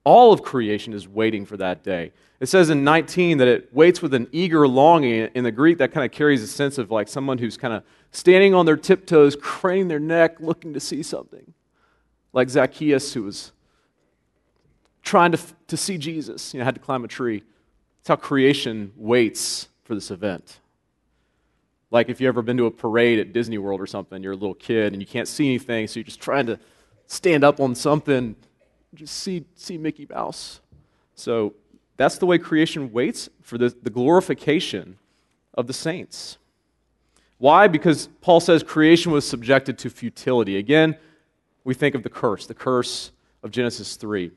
All 0.03 0.33
of 0.33 0.43
creation 0.43 0.91
is 0.91 1.07
waiting 1.07 1.45
for 1.45 1.55
that 1.55 1.83
day. 1.83 2.11
It 2.41 2.47
says 2.47 2.69
in 2.69 2.83
19 2.83 3.37
that 3.37 3.47
it 3.47 3.73
waits 3.73 4.01
with 4.01 4.13
an 4.13 4.27
eager 4.33 4.67
longing. 4.67 5.29
In 5.35 5.45
the 5.45 5.53
Greek, 5.53 5.77
that 5.77 5.93
kind 5.93 6.05
of 6.05 6.11
carries 6.11 6.43
a 6.43 6.47
sense 6.47 6.77
of 6.77 6.91
like 6.91 7.07
someone 7.07 7.37
who's 7.37 7.55
kind 7.55 7.73
of 7.73 7.83
standing 8.11 8.53
on 8.53 8.65
their 8.65 8.75
tiptoes, 8.75 9.37
craning 9.37 9.87
their 9.87 10.01
neck, 10.01 10.41
looking 10.41 10.73
to 10.73 10.81
see 10.81 11.01
something. 11.01 11.53
Like 12.33 12.49
Zacchaeus, 12.49 13.13
who 13.13 13.23
was 13.23 13.53
trying 15.03 15.33
to, 15.33 15.39
to 15.67 15.77
see 15.77 15.97
Jesus, 15.97 16.53
you 16.53 16.59
know, 16.59 16.65
had 16.65 16.75
to 16.75 16.81
climb 16.81 17.03
a 17.03 17.07
tree. 17.07 17.43
That's 17.99 18.07
how 18.07 18.15
creation 18.15 18.91
waits 18.95 19.67
for 19.83 19.95
this 19.95 20.09
event. 20.09 20.59
Like 21.91 22.09
if 22.09 22.19
you've 22.19 22.29
ever 22.29 22.41
been 22.41 22.57
to 22.57 22.65
a 22.65 22.71
parade 22.71 23.19
at 23.19 23.33
Disney 23.33 23.57
World 23.57 23.79
or 23.79 23.85
something, 23.85 24.23
you're 24.23 24.33
a 24.33 24.37
little 24.37 24.55
kid 24.55 24.93
and 24.93 25.01
you 25.01 25.05
can't 25.05 25.27
see 25.27 25.45
anything, 25.45 25.87
so 25.87 25.99
you're 25.99 26.05
just 26.05 26.21
trying 26.21 26.47
to 26.47 26.57
stand 27.05 27.43
up 27.43 27.59
on 27.59 27.75
something, 27.75 28.35
just 28.95 29.15
see, 29.15 29.45
see 29.55 29.77
Mickey 29.77 30.07
Mouse. 30.09 30.61
So 31.15 31.53
that's 31.97 32.17
the 32.17 32.25
way 32.25 32.39
creation 32.39 32.91
waits 32.91 33.29
for 33.41 33.57
the, 33.57 33.75
the 33.83 33.89
glorification 33.89 34.97
of 35.53 35.67
the 35.67 35.73
saints. 35.73 36.37
Why? 37.37 37.67
Because 37.67 38.07
Paul 38.21 38.39
says 38.39 38.63
creation 38.63 39.11
was 39.11 39.27
subjected 39.27 39.77
to 39.79 39.89
futility. 39.89 40.57
Again, 40.57 40.97
we 41.63 41.73
think 41.73 41.93
of 41.93 42.03
the 42.03 42.09
curse, 42.09 42.47
the 42.47 42.53
curse 42.53 43.11
of 43.43 43.51
Genesis 43.51 43.97
3. 43.97 44.31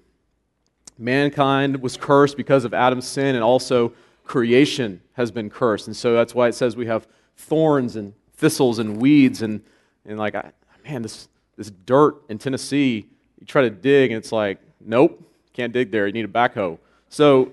Mankind 0.98 1.82
was 1.82 1.96
cursed 1.96 2.36
because 2.36 2.64
of 2.64 2.72
Adam's 2.72 3.06
sin, 3.06 3.34
and 3.34 3.44
also 3.44 3.92
creation 4.24 5.00
has 5.12 5.30
been 5.30 5.50
cursed. 5.50 5.86
And 5.86 5.96
so 5.96 6.14
that's 6.14 6.34
why 6.34 6.48
it 6.48 6.54
says 6.54 6.76
we 6.76 6.86
have 6.86 7.06
thorns 7.36 7.96
and 7.96 8.14
thistles 8.36 8.78
and 8.78 8.96
weeds 8.96 9.42
and, 9.42 9.62
and 10.04 10.18
like, 10.18 10.34
I, 10.34 10.52
man, 10.84 11.02
this, 11.02 11.28
this 11.56 11.70
dirt 11.70 12.22
in 12.28 12.38
Tennessee, 12.38 13.06
you 13.38 13.46
try 13.46 13.62
to 13.62 13.70
dig, 13.70 14.10
and 14.10 14.18
it's 14.18 14.32
like, 14.32 14.58
nope, 14.80 15.22
can't 15.52 15.72
dig 15.72 15.90
there. 15.90 16.06
You 16.06 16.12
need 16.12 16.24
a 16.24 16.28
backhoe. 16.28 16.78
So 17.08 17.52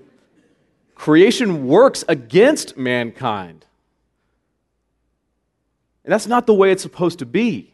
creation 0.94 1.66
works 1.66 2.04
against 2.08 2.76
mankind. 2.76 3.64
And 6.04 6.12
that's 6.12 6.26
not 6.26 6.46
the 6.46 6.54
way 6.54 6.70
it's 6.70 6.82
supposed 6.82 7.18
to 7.20 7.26
be. 7.26 7.72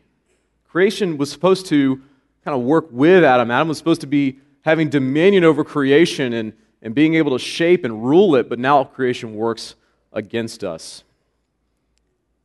Creation 0.69 1.19
was 1.19 1.33
supposed 1.33 1.67
to 1.67 1.97
kind 2.45 2.57
of 2.57 2.63
work 2.63 2.87
with 2.91 3.25
Adam. 3.25 3.51
Adam 3.51 3.69
was 3.69 3.79
supposed 3.79 4.01
to 4.03 4.07
be 4.07 4.39
having 4.63 4.89
dominion 4.89 5.45
over 5.45 5.65
creation 5.65 6.33
and, 6.33 6.53
and 6.83 6.95
being 6.95 7.15
able 7.15 7.33
to 7.33 7.39
shape 7.39 7.85
and 7.85 8.05
rule 8.05 8.35
it, 8.37 8.49
but 8.49 8.59
now 8.59 8.85
creation 8.85 9.35
works 9.35 9.75
against 10.13 10.65
us. 10.65 11.05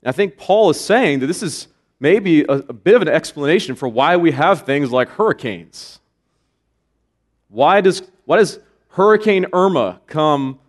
And 0.01 0.09
I 0.09 0.11
think 0.11 0.37
Paul 0.37 0.69
is 0.69 0.79
saying 0.79 1.19
that 1.19 1.27
this 1.27 1.43
is 1.43 1.67
maybe 1.99 2.43
a, 2.43 2.53
a 2.53 2.73
bit 2.73 2.95
of 2.95 3.01
an 3.01 3.07
explanation 3.07 3.75
for 3.75 3.87
why 3.87 4.17
we 4.17 4.31
have 4.31 4.65
things 4.65 4.91
like 4.91 5.09
hurricanes. 5.09 5.99
Why 7.49 7.81
does, 7.81 8.03
why 8.25 8.37
does 8.37 8.59
Hurricane 8.89 9.45
Irma 9.53 10.01
come 10.07 10.59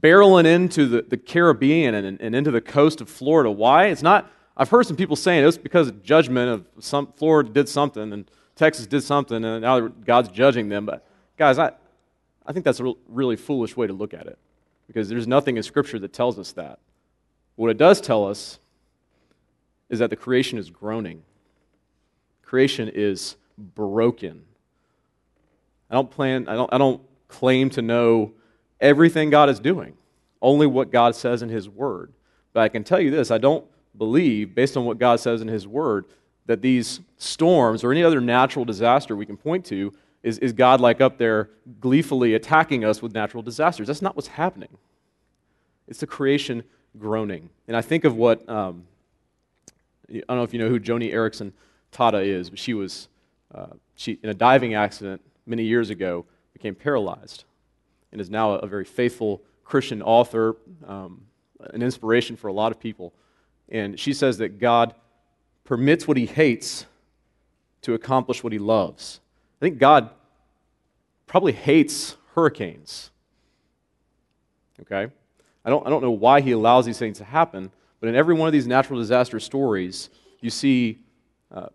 barreling 0.00 0.46
into 0.46 0.86
the, 0.86 1.02
the 1.02 1.16
Caribbean 1.16 1.94
and, 1.94 2.20
and 2.20 2.34
into 2.34 2.50
the 2.50 2.60
coast 2.60 3.00
of 3.00 3.08
Florida? 3.08 3.50
Why? 3.50 3.86
It's 3.86 4.02
not, 4.02 4.30
I've 4.56 4.70
heard 4.70 4.86
some 4.86 4.96
people 4.96 5.16
saying 5.16 5.42
it 5.42 5.46
was 5.46 5.58
because 5.58 5.88
of 5.88 6.02
judgment 6.02 6.48
of 6.50 6.84
some, 6.84 7.12
Florida 7.16 7.50
did 7.50 7.68
something 7.68 8.12
and 8.12 8.30
Texas 8.62 8.86
did 8.86 9.02
something 9.02 9.44
and 9.44 9.62
now 9.62 9.88
God's 9.88 10.28
judging 10.28 10.68
them. 10.68 10.86
But 10.86 11.04
guys, 11.36 11.58
I, 11.58 11.72
I 12.46 12.52
think 12.52 12.64
that's 12.64 12.78
a 12.78 12.92
really 13.08 13.34
foolish 13.34 13.76
way 13.76 13.88
to 13.88 13.92
look 13.92 14.14
at 14.14 14.28
it 14.28 14.38
because 14.86 15.08
there's 15.08 15.26
nothing 15.26 15.56
in 15.56 15.64
Scripture 15.64 15.98
that 15.98 16.12
tells 16.12 16.38
us 16.38 16.52
that. 16.52 16.78
What 17.56 17.70
it 17.72 17.76
does 17.76 18.00
tell 18.00 18.24
us 18.24 18.60
is 19.90 19.98
that 19.98 20.10
the 20.10 20.16
creation 20.16 20.60
is 20.60 20.70
groaning. 20.70 21.24
Creation 22.42 22.88
is 22.88 23.34
broken. 23.58 24.42
I 25.90 25.94
don't 25.94 26.08
plan, 26.08 26.46
I 26.46 26.54
don't, 26.54 26.72
I 26.72 26.78
don't 26.78 27.02
claim 27.26 27.68
to 27.70 27.82
know 27.82 28.30
everything 28.80 29.30
God 29.30 29.50
is 29.50 29.58
doing, 29.58 29.94
only 30.40 30.68
what 30.68 30.92
God 30.92 31.16
says 31.16 31.42
in 31.42 31.48
His 31.48 31.68
Word. 31.68 32.12
But 32.52 32.60
I 32.60 32.68
can 32.68 32.84
tell 32.84 33.00
you 33.00 33.10
this 33.10 33.32
I 33.32 33.38
don't 33.38 33.64
believe, 33.98 34.54
based 34.54 34.76
on 34.76 34.84
what 34.84 34.98
God 34.98 35.18
says 35.18 35.40
in 35.40 35.48
His 35.48 35.66
Word, 35.66 36.04
that 36.46 36.62
these 36.62 37.00
storms 37.16 37.84
or 37.84 37.92
any 37.92 38.02
other 38.02 38.20
natural 38.20 38.64
disaster 38.64 39.14
we 39.14 39.26
can 39.26 39.36
point 39.36 39.64
to 39.66 39.92
is, 40.22 40.38
is 40.38 40.52
God 40.52 40.80
like 40.80 41.00
up 41.00 41.18
there 41.18 41.50
gleefully 41.80 42.34
attacking 42.34 42.84
us 42.84 43.02
with 43.02 43.12
natural 43.12 43.42
disasters. 43.42 43.86
That's 43.86 44.02
not 44.02 44.16
what's 44.16 44.28
happening. 44.28 44.76
It's 45.88 46.00
the 46.00 46.06
creation 46.06 46.62
groaning. 46.98 47.50
And 47.68 47.76
I 47.76 47.82
think 47.82 48.04
of 48.04 48.16
what 48.16 48.48
um, 48.48 48.84
I 50.08 50.20
don't 50.28 50.36
know 50.38 50.42
if 50.42 50.52
you 50.52 50.58
know 50.58 50.68
who 50.68 50.78
Joni 50.78 51.12
Eareckson 51.12 51.52
Tada 51.92 52.24
is, 52.24 52.50
but 52.50 52.58
she 52.58 52.74
was 52.74 53.08
uh, 53.54 53.66
she, 53.94 54.18
in 54.22 54.30
a 54.30 54.34
diving 54.34 54.74
accident 54.74 55.20
many 55.46 55.64
years 55.64 55.90
ago, 55.90 56.24
became 56.52 56.74
paralyzed 56.74 57.44
and 58.10 58.20
is 58.20 58.30
now 58.30 58.52
a, 58.52 58.66
very 58.66 58.84
faithful 58.84 59.42
Christian 59.64 60.02
author, 60.02 60.56
um, 60.86 61.22
an 61.70 61.82
inspiration 61.82 62.36
for 62.36 62.48
a 62.48 62.52
lot 62.52 62.72
of 62.72 62.80
people. 62.80 63.12
And 63.68 63.98
she 63.98 64.12
says 64.12 64.38
that 64.38 64.58
God 64.58 64.94
permits 65.64 66.06
what 66.06 66.16
he 66.16 66.26
hates 66.26 66.86
to 67.82 67.94
accomplish 67.94 68.42
what 68.42 68.52
he 68.52 68.58
loves. 68.58 69.20
I 69.60 69.66
think 69.66 69.78
God 69.78 70.10
probably 71.26 71.52
hates 71.52 72.16
hurricanes. 72.34 73.10
Okay? 74.80 75.12
I 75.64 75.70
don't, 75.70 75.86
I 75.86 75.90
don't 75.90 76.02
know 76.02 76.10
why 76.10 76.40
he 76.40 76.52
allows 76.52 76.86
these 76.86 76.98
things 76.98 77.18
to 77.18 77.24
happen, 77.24 77.70
but 78.00 78.08
in 78.08 78.16
every 78.16 78.34
one 78.34 78.48
of 78.48 78.52
these 78.52 78.66
natural 78.66 78.98
disaster 78.98 79.38
stories, 79.38 80.10
you 80.40 80.50
see 80.50 80.98
uh, 81.54 81.68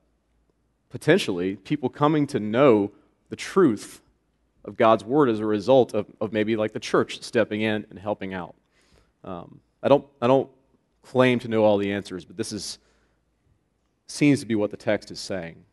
potentially 0.90 1.56
people 1.56 1.90
coming 1.90 2.28
to 2.28 2.40
know 2.40 2.92
the 3.30 3.36
truth 3.36 4.02
of 4.66 4.76
God's 4.76 5.04
word 5.06 5.30
as 5.30 5.40
a 5.40 5.46
result 5.46 5.94
of, 5.94 6.06
of 6.20 6.34
maybe 6.34 6.58
like 6.58 6.74
the 6.74 6.80
church 6.80 7.22
stepping 7.22 7.62
in 7.62 7.86
and 7.90 7.98
helping 7.98 8.34
out. 8.34 8.56
Um, 9.24 9.62
I, 9.82 9.88
don't, 9.88 10.06
I 10.22 10.28
don't 10.28 10.50
claim 11.02 11.40
to 11.40 11.48
know 11.48 11.64
all 11.64 11.78
the 11.78 11.92
answers, 11.92 12.26
but 12.26 12.36
this 12.36 12.52
is, 12.52 12.80
seems 14.08 14.40
to 14.40 14.46
be 14.46 14.56
what 14.56 14.72
the 14.72 14.78
text 14.78 15.12
is 15.12 15.20
saying. 15.20 15.64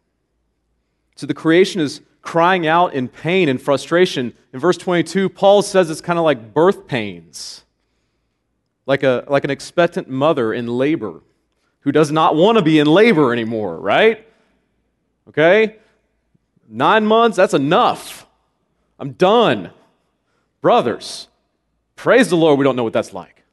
So 1.16 1.26
the 1.26 1.34
creation 1.34 1.80
is 1.80 2.00
crying 2.22 2.66
out 2.66 2.94
in 2.94 3.08
pain 3.08 3.48
and 3.48 3.60
frustration. 3.60 4.34
In 4.52 4.58
verse 4.58 4.76
22, 4.76 5.28
Paul 5.28 5.62
says 5.62 5.90
it's 5.90 6.00
kind 6.00 6.18
of 6.18 6.24
like 6.24 6.52
birth 6.52 6.86
pains, 6.86 7.64
like, 8.86 9.02
a, 9.02 9.24
like 9.28 9.44
an 9.44 9.50
expectant 9.50 10.08
mother 10.08 10.52
in 10.52 10.66
labor 10.66 11.20
who 11.80 11.92
does 11.92 12.10
not 12.10 12.34
want 12.34 12.58
to 12.58 12.64
be 12.64 12.78
in 12.78 12.86
labor 12.86 13.32
anymore, 13.32 13.78
right? 13.78 14.26
Okay? 15.28 15.76
Nine 16.68 17.06
months, 17.06 17.36
that's 17.36 17.54
enough. 17.54 18.26
I'm 18.98 19.12
done. 19.12 19.70
Brothers, 20.62 21.28
praise 21.94 22.30
the 22.30 22.36
Lord, 22.36 22.58
we 22.58 22.64
don't 22.64 22.74
know 22.74 22.84
what 22.84 22.94
that's 22.94 23.12
like. 23.12 23.44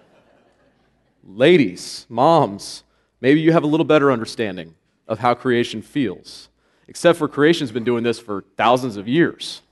Ladies, 1.24 2.04
moms, 2.10 2.84
maybe 3.20 3.40
you 3.40 3.52
have 3.52 3.64
a 3.64 3.66
little 3.66 3.86
better 3.86 4.10
understanding 4.10 4.74
of 5.06 5.18
how 5.20 5.34
creation 5.34 5.82
feels, 5.82 6.48
except 6.86 7.18
for 7.18 7.28
creation's 7.28 7.72
been 7.72 7.84
doing 7.84 8.04
this 8.04 8.18
for 8.18 8.44
thousands 8.56 8.96
of 8.96 9.08
years. 9.08 9.62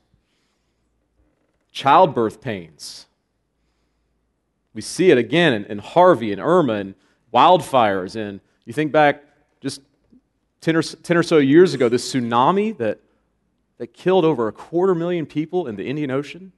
Childbirth 1.73 2.41
pains. 2.41 3.07
We 4.73 4.83
see 4.83 5.11
it 5.11 5.19
again 5.19 5.65
in, 5.65 5.79
Harvey 5.79 6.33
and 6.33 6.41
Irma 6.41 6.75
and 6.75 6.95
wildfires. 7.33 8.17
And 8.17 8.41
you 8.65 8.73
think 8.73 8.93
back 8.93 9.23
just 9.61 9.81
10 10.61 10.77
or, 10.77 10.83
10 10.83 11.17
or 11.17 11.23
so 11.23 11.39
years 11.39 11.75
ago, 11.75 11.89
this 11.89 12.13
tsunami 12.13 12.77
that, 12.79 13.01
that 13.79 13.95
killed 13.95 14.25
over 14.25 14.49
a 14.49 14.53
quarter 14.53 14.95
million 14.95 15.27
people 15.27 15.67
in 15.67 15.77
the 15.77 15.87
Indian 15.87 16.11
Ocean. 16.11 16.53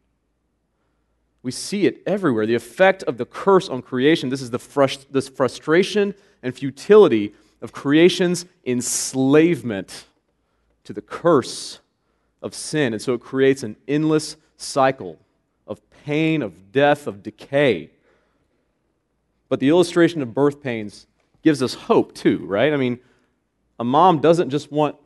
We 1.49 1.53
see 1.53 1.87
it 1.87 2.03
everywhere. 2.05 2.45
The 2.45 2.57
effect 2.57 3.05
of 3.05 3.17
the 3.17 3.25
curse 3.25 3.71
on 3.71 3.81
creation. 3.81 4.29
This 4.29 4.43
is 4.43 4.51
the 4.51 4.59
frust- 4.59 5.07
this 5.11 5.31
frustration 5.31 6.15
and 6.43 6.55
futility 6.55 7.33
of 7.63 7.73
creation's 7.73 8.45
enslavement 8.67 10.05
to 10.85 10.93
the 10.93 11.01
curse 11.01 11.81
of 12.43 12.55
sin. 12.55 12.93
And 12.93 13.01
so 13.01 13.15
it 13.15 13.23
creates 13.23 13.63
an 13.63 13.77
endless 13.89 14.37
cycle 14.59 15.19
of 15.67 15.81
pain, 16.05 16.43
of 16.43 16.71
death, 16.71 17.07
of 17.07 17.23
decay. 17.23 17.93
But 19.49 19.59
the 19.59 19.71
illustration 19.71 20.21
of 20.21 20.35
birth 20.35 20.63
pains 20.63 21.07
gives 21.41 21.63
us 21.63 21.73
hope 21.73 22.15
too, 22.15 22.45
right? 22.45 22.75
I 22.75 22.77
mean, 22.77 23.01
a 23.79 23.85
mom 23.85 24.21
doesn't 24.21 24.51
just 24.51 24.71
want 24.71 24.97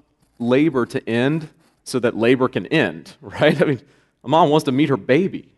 labor 0.41 0.87
to 0.87 1.09
end 1.09 1.51
so 1.85 2.01
that 2.01 2.17
labor 2.17 2.49
can 2.49 2.67
end, 2.67 3.15
right? 3.21 3.63
I 3.63 3.65
mean, 3.65 3.81
a 4.25 4.29
mom 4.29 4.51
wants 4.51 4.65
to 4.65 4.73
meet 4.73 4.89
her 4.89 4.97
baby. 4.97 5.52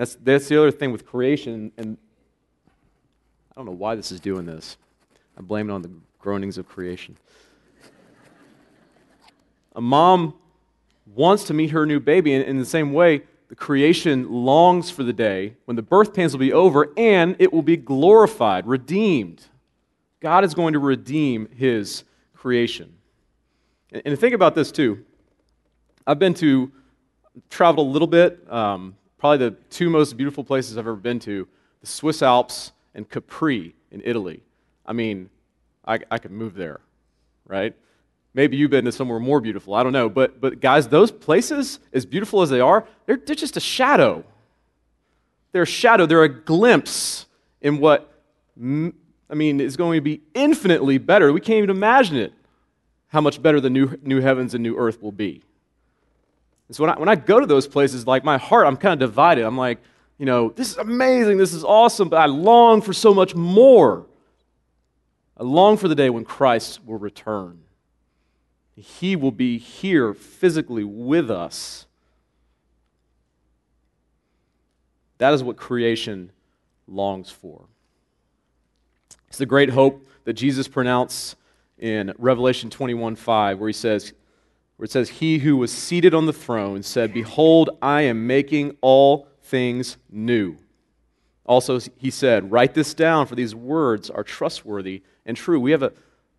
That's, 0.00 0.14
that's 0.22 0.48
the 0.48 0.56
other 0.56 0.70
thing 0.70 0.92
with 0.92 1.04
creation, 1.04 1.72
and 1.76 1.98
I 3.52 3.54
don't 3.54 3.66
know 3.66 3.72
why 3.72 3.96
this 3.96 4.10
is 4.10 4.18
doing 4.18 4.46
this. 4.46 4.78
I 5.36 5.42
blame 5.42 5.68
it 5.68 5.74
on 5.74 5.82
the 5.82 5.90
groanings 6.18 6.56
of 6.56 6.66
creation. 6.66 7.18
A 9.76 9.80
mom 9.82 10.32
wants 11.14 11.44
to 11.44 11.52
meet 11.52 11.72
her 11.72 11.84
new 11.84 12.00
baby, 12.00 12.32
and 12.32 12.42
in 12.46 12.56
the 12.56 12.64
same 12.64 12.94
way, 12.94 13.24
the 13.50 13.54
creation 13.54 14.32
longs 14.32 14.88
for 14.88 15.02
the 15.02 15.12
day 15.12 15.56
when 15.66 15.76
the 15.76 15.82
birth 15.82 16.14
pains 16.14 16.32
will 16.32 16.40
be 16.40 16.54
over 16.54 16.94
and 16.96 17.36
it 17.38 17.52
will 17.52 17.60
be 17.60 17.76
glorified, 17.76 18.66
redeemed. 18.66 19.42
God 20.20 20.44
is 20.44 20.54
going 20.54 20.72
to 20.72 20.78
redeem 20.78 21.46
his 21.54 22.04
creation. 22.34 22.94
And, 23.92 24.18
think 24.18 24.32
about 24.34 24.54
this 24.54 24.72
too. 24.72 25.04
I've 26.06 26.18
been 26.18 26.32
to, 26.36 26.72
traveled 27.50 27.88
a 27.88 27.90
little 27.90 28.08
bit, 28.08 28.50
um, 28.50 28.96
probably 29.20 29.50
the 29.50 29.56
two 29.68 29.90
most 29.90 30.16
beautiful 30.16 30.42
places 30.42 30.76
I've 30.76 30.86
ever 30.86 30.96
been 30.96 31.18
to 31.20 31.46
the 31.80 31.86
Swiss 31.86 32.22
Alps 32.22 32.72
and 32.94 33.08
Capri 33.08 33.74
in 33.90 34.00
Italy. 34.04 34.42
I 34.86 34.94
mean, 34.94 35.28
I, 35.86 36.00
I 36.10 36.18
could 36.18 36.30
move 36.30 36.54
there, 36.54 36.80
right? 37.46 37.74
Maybe 38.32 38.56
you've 38.56 38.70
been 38.70 38.86
to 38.86 38.92
somewhere 38.92 39.20
more 39.20 39.40
beautiful. 39.40 39.74
I 39.74 39.82
don't 39.82 39.92
know. 39.92 40.08
But, 40.08 40.40
but 40.40 40.60
guys, 40.60 40.88
those 40.88 41.10
places, 41.10 41.80
as 41.92 42.06
beautiful 42.06 42.42
as 42.42 42.50
they 42.50 42.60
are, 42.60 42.86
they're, 43.06 43.18
they're 43.18 43.36
just 43.36 43.56
a 43.56 43.60
shadow. 43.60 44.24
They're 45.52 45.62
a 45.62 45.66
shadow. 45.66 46.06
They're 46.06 46.22
a 46.22 46.28
glimpse 46.28 47.26
in 47.60 47.78
what, 47.78 48.12
I 48.58 49.34
mean, 49.34 49.60
is 49.60 49.76
going 49.76 49.98
to 49.98 50.02
be 50.02 50.22
infinitely 50.32 50.98
better. 50.98 51.32
We 51.32 51.40
can't 51.40 51.58
even 51.58 51.70
imagine 51.70 52.16
it, 52.16 52.32
how 53.08 53.20
much 53.20 53.42
better 53.42 53.60
the 53.60 53.70
new, 53.70 53.98
new 54.02 54.20
heavens 54.20 54.54
and 54.54 54.62
new 54.62 54.76
earth 54.76 55.02
will 55.02 55.12
be. 55.12 55.42
And 56.70 56.76
so 56.76 56.84
when 56.84 56.90
I, 56.90 57.00
when 57.00 57.08
I 57.08 57.16
go 57.16 57.40
to 57.40 57.46
those 57.46 57.66
places, 57.66 58.06
like 58.06 58.22
my 58.22 58.38
heart, 58.38 58.64
I'm 58.64 58.76
kind 58.76 58.92
of 58.92 59.00
divided. 59.00 59.44
I'm 59.44 59.58
like, 59.58 59.80
you 60.18 60.24
know, 60.24 60.50
this 60.50 60.70
is 60.70 60.76
amazing, 60.76 61.36
this 61.36 61.52
is 61.52 61.64
awesome, 61.64 62.08
but 62.08 62.18
I 62.18 62.26
long 62.26 62.80
for 62.80 62.92
so 62.92 63.12
much 63.12 63.34
more. 63.34 64.06
I 65.36 65.42
long 65.42 65.78
for 65.78 65.88
the 65.88 65.96
day 65.96 66.10
when 66.10 66.24
Christ 66.24 66.78
will 66.86 66.96
return. 66.96 67.62
He 68.76 69.16
will 69.16 69.32
be 69.32 69.58
here 69.58 70.14
physically 70.14 70.84
with 70.84 71.28
us. 71.28 71.86
That 75.18 75.34
is 75.34 75.42
what 75.42 75.56
creation 75.56 76.30
longs 76.86 77.32
for. 77.32 77.64
It's 79.26 79.38
the 79.38 79.44
great 79.44 79.70
hope 79.70 80.06
that 80.22 80.34
Jesus 80.34 80.68
pronounced 80.68 81.34
in 81.78 82.14
Revelation 82.16 82.70
21 82.70 83.16
5, 83.16 83.58
where 83.58 83.68
he 83.68 83.72
says, 83.72 84.12
where 84.80 84.86
it 84.86 84.90
says, 84.90 85.10
He 85.10 85.40
who 85.40 85.58
was 85.58 85.70
seated 85.70 86.14
on 86.14 86.24
the 86.24 86.32
throne 86.32 86.82
said, 86.82 87.12
Behold, 87.12 87.68
I 87.82 88.00
am 88.00 88.26
making 88.26 88.78
all 88.80 89.28
things 89.42 89.98
new. 90.08 90.56
Also, 91.44 91.78
he 91.98 92.10
said, 92.10 92.50
Write 92.50 92.72
this 92.72 92.94
down, 92.94 93.26
for 93.26 93.34
these 93.34 93.54
words 93.54 94.08
are 94.08 94.24
trustworthy 94.24 95.02
and 95.26 95.36
true. 95.36 95.60
We 95.60 95.72
have 95.72 95.82
a, 95.82 95.92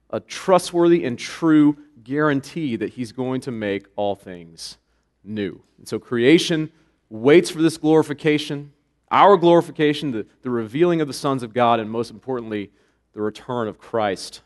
a 0.10 0.20
trustworthy 0.22 1.06
and 1.06 1.20
true 1.20 1.78
guarantee 2.04 2.76
that 2.78 2.94
he's 2.94 3.12
going 3.12 3.42
to 3.42 3.52
make 3.52 3.86
all 3.96 4.16
things 4.16 4.80
new. 5.24 5.62
And 5.78 5.88
so 5.88 6.00
creation 6.00 6.72
waits 7.12 7.52
for 7.52 7.62
this 7.62 7.78
glorification, 7.78 8.74
our 9.12 9.38
glorification, 9.38 10.10
the, 10.10 10.26
the 10.42 10.50
revealing 10.50 11.00
of 11.00 11.08
the 11.08 11.14
sons 11.14 11.44
of 11.44 11.54
God, 11.54 11.80
and 11.80 11.92
most 11.92 12.10
importantly, 12.10 12.72
the 13.14 13.22
return 13.22 13.68
of 13.68 13.78
Christ, 13.78 14.42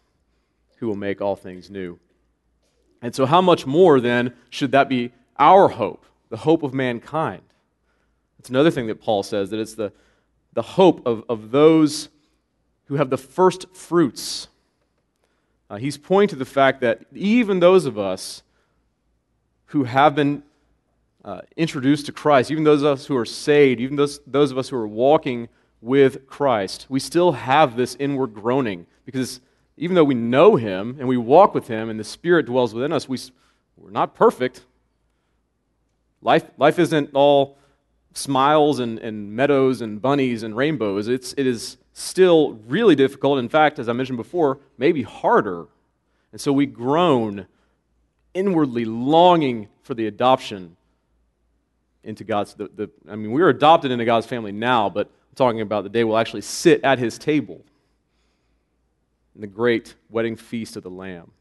who 0.79 0.87
will 0.87 0.97
make 0.97 1.21
all 1.21 1.37
things 1.37 1.69
new. 1.69 1.97
And 3.05 3.13
so, 3.13 3.27
how 3.27 3.39
much 3.39 3.67
more 3.67 3.99
then 3.99 4.33
should 4.49 4.71
that 4.71 4.89
be 4.89 5.11
our 5.37 5.67
hope, 5.67 6.07
the 6.29 6.37
hope 6.37 6.63
of 6.63 6.73
mankind? 6.73 7.43
It's 8.39 8.49
another 8.49 8.71
thing 8.71 8.87
that 8.87 8.99
Paul 8.99 9.21
says 9.21 9.51
that 9.51 9.59
it's 9.59 9.75
the, 9.75 9.93
the 10.53 10.63
hope 10.63 11.05
of, 11.05 11.23
of 11.29 11.51
those 11.51 12.09
who 12.85 12.95
have 12.95 13.11
the 13.11 13.17
first 13.17 13.67
fruits 13.75 14.47
uh, 15.69 15.75
he's 15.77 15.99
pointing 15.99 16.29
to 16.29 16.35
the 16.35 16.45
fact 16.45 16.81
that 16.81 17.05
even 17.13 17.59
those 17.59 17.85
of 17.85 17.99
us 17.99 18.41
who 19.67 19.83
have 19.83 20.15
been 20.15 20.41
uh, 21.23 21.41
introduced 21.55 22.07
to 22.07 22.11
Christ, 22.11 22.49
even 22.49 22.63
those 22.63 22.81
of 22.81 22.87
us 22.87 23.05
who 23.05 23.15
are 23.17 23.25
saved, 23.25 23.81
even 23.81 23.97
those, 23.97 24.19
those 24.25 24.51
of 24.51 24.57
us 24.57 24.69
who 24.69 24.77
are 24.77 24.87
walking 24.87 25.47
with 25.79 26.25
Christ, 26.25 26.87
we 26.89 26.99
still 26.99 27.33
have 27.33 27.75
this 27.75 27.95
inward 27.99 28.33
groaning 28.33 28.87
because 29.05 29.41
even 29.77 29.95
though 29.95 30.03
we 30.03 30.15
know 30.15 30.55
Him 30.55 30.97
and 30.99 31.07
we 31.07 31.17
walk 31.17 31.53
with 31.53 31.67
Him 31.67 31.89
and 31.89 31.99
the 31.99 32.03
Spirit 32.03 32.45
dwells 32.45 32.73
within 32.73 32.93
us, 32.93 33.09
we, 33.09 33.17
we're 33.77 33.91
not 33.91 34.15
perfect. 34.15 34.63
Life, 36.21 36.45
life 36.57 36.79
isn't 36.79 37.11
all 37.13 37.57
smiles 38.13 38.79
and, 38.79 38.97
and 38.99 39.33
meadows 39.33 39.81
and 39.81 40.01
bunnies 40.01 40.43
and 40.43 40.55
rainbows. 40.55 41.07
It's, 41.07 41.33
it 41.37 41.45
is 41.45 41.77
still 41.93 42.53
really 42.67 42.95
difficult. 42.95 43.39
In 43.39 43.49
fact, 43.49 43.77
as 43.77 43.89
I 43.89 43.93
mentioned 43.93 44.17
before, 44.17 44.59
maybe 44.77 45.01
harder. 45.03 45.67
And 46.31 46.39
so 46.39 46.53
we 46.53 46.65
groan 46.65 47.45
inwardly 48.33 48.85
longing 48.85 49.67
for 49.83 49.93
the 49.93 50.07
adoption 50.07 50.77
into 52.03 52.23
God's. 52.23 52.53
The, 52.53 52.69
the, 52.75 52.89
I 53.09 53.15
mean, 53.15 53.31
we're 53.31 53.49
adopted 53.49 53.91
into 53.91 54.05
God's 54.05 54.25
family 54.25 54.51
now, 54.51 54.89
but 54.89 55.07
I'm 55.07 55.35
talking 55.35 55.61
about 55.61 55.83
the 55.83 55.89
day 55.89 56.03
we'll 56.03 56.17
actually 56.17 56.41
sit 56.41 56.83
at 56.83 56.97
his 56.97 57.17
table 57.17 57.61
in 59.35 59.41
the 59.41 59.47
great 59.47 59.95
wedding 60.09 60.35
feast 60.35 60.75
of 60.77 60.83
the 60.83 60.89
Lamb. 60.89 61.31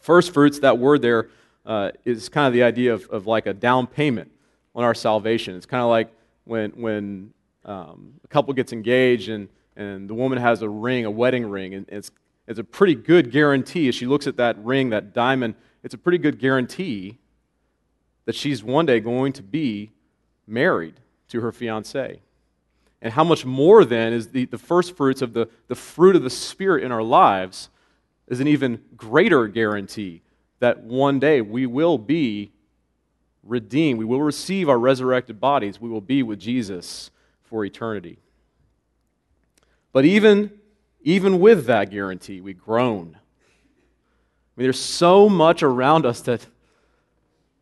First 0.00 0.34
fruits, 0.34 0.58
that 0.60 0.78
word 0.78 1.02
there 1.02 1.28
uh, 1.64 1.90
is 2.04 2.28
kind 2.28 2.46
of 2.46 2.52
the 2.52 2.62
idea 2.62 2.92
of, 2.92 3.08
of 3.10 3.26
like 3.26 3.46
a 3.46 3.54
down 3.54 3.86
payment 3.86 4.30
on 4.74 4.82
our 4.82 4.94
salvation. 4.94 5.54
It's 5.56 5.66
kind 5.66 5.82
of 5.82 5.88
like 5.88 6.10
when, 6.44 6.70
when 6.70 7.32
um, 7.64 8.14
a 8.24 8.28
couple 8.28 8.52
gets 8.54 8.72
engaged 8.72 9.28
and, 9.28 9.48
and 9.76 10.08
the 10.08 10.14
woman 10.14 10.38
has 10.38 10.62
a 10.62 10.68
ring, 10.68 11.04
a 11.04 11.10
wedding 11.10 11.48
ring, 11.48 11.74
and 11.74 11.86
it's, 11.88 12.10
it's 12.48 12.58
a 12.58 12.64
pretty 12.64 12.94
good 12.94 13.30
guarantee. 13.30 13.88
As 13.88 13.94
she 13.94 14.06
looks 14.06 14.26
at 14.26 14.36
that 14.38 14.58
ring, 14.64 14.90
that 14.90 15.12
diamond, 15.14 15.54
it's 15.82 15.94
a 15.94 15.98
pretty 15.98 16.18
good 16.18 16.38
guarantee 16.38 17.18
that 18.24 18.34
she's 18.34 18.64
one 18.64 18.86
day 18.86 19.00
going 19.00 19.32
to 19.34 19.42
be 19.42 19.92
married 20.46 20.94
to 21.28 21.40
her 21.40 21.52
fiance. 21.52 22.20
And 23.02 23.12
how 23.12 23.24
much 23.24 23.44
more 23.44 23.84
then 23.84 24.12
is 24.12 24.28
the, 24.28 24.44
the 24.44 24.58
first 24.58 24.96
fruits 24.96 25.22
of 25.22 25.32
the, 25.32 25.48
the 25.68 25.74
fruit 25.74 26.16
of 26.16 26.22
the 26.22 26.30
Spirit 26.30 26.84
in 26.84 26.92
our 26.92 27.02
lives 27.02 27.70
is 28.28 28.40
an 28.40 28.46
even 28.46 28.82
greater 28.96 29.48
guarantee 29.48 30.22
that 30.60 30.82
one 30.82 31.18
day 31.18 31.40
we 31.40 31.66
will 31.66 31.98
be 31.98 32.52
redeemed. 33.42 33.98
We 33.98 34.04
will 34.04 34.22
receive 34.22 34.68
our 34.68 34.78
resurrected 34.78 35.40
bodies. 35.40 35.80
We 35.80 35.88
will 35.88 36.02
be 36.02 36.22
with 36.22 36.38
Jesus 36.38 37.10
for 37.42 37.64
eternity. 37.64 38.18
But 39.92 40.04
even, 40.04 40.52
even 41.02 41.40
with 41.40 41.66
that 41.66 41.90
guarantee, 41.90 42.40
we 42.40 42.52
groan. 42.52 43.16
I 43.16 44.60
mean, 44.60 44.66
there's 44.66 44.78
so 44.78 45.28
much 45.28 45.62
around 45.62 46.04
us 46.04 46.20
that 46.22 46.46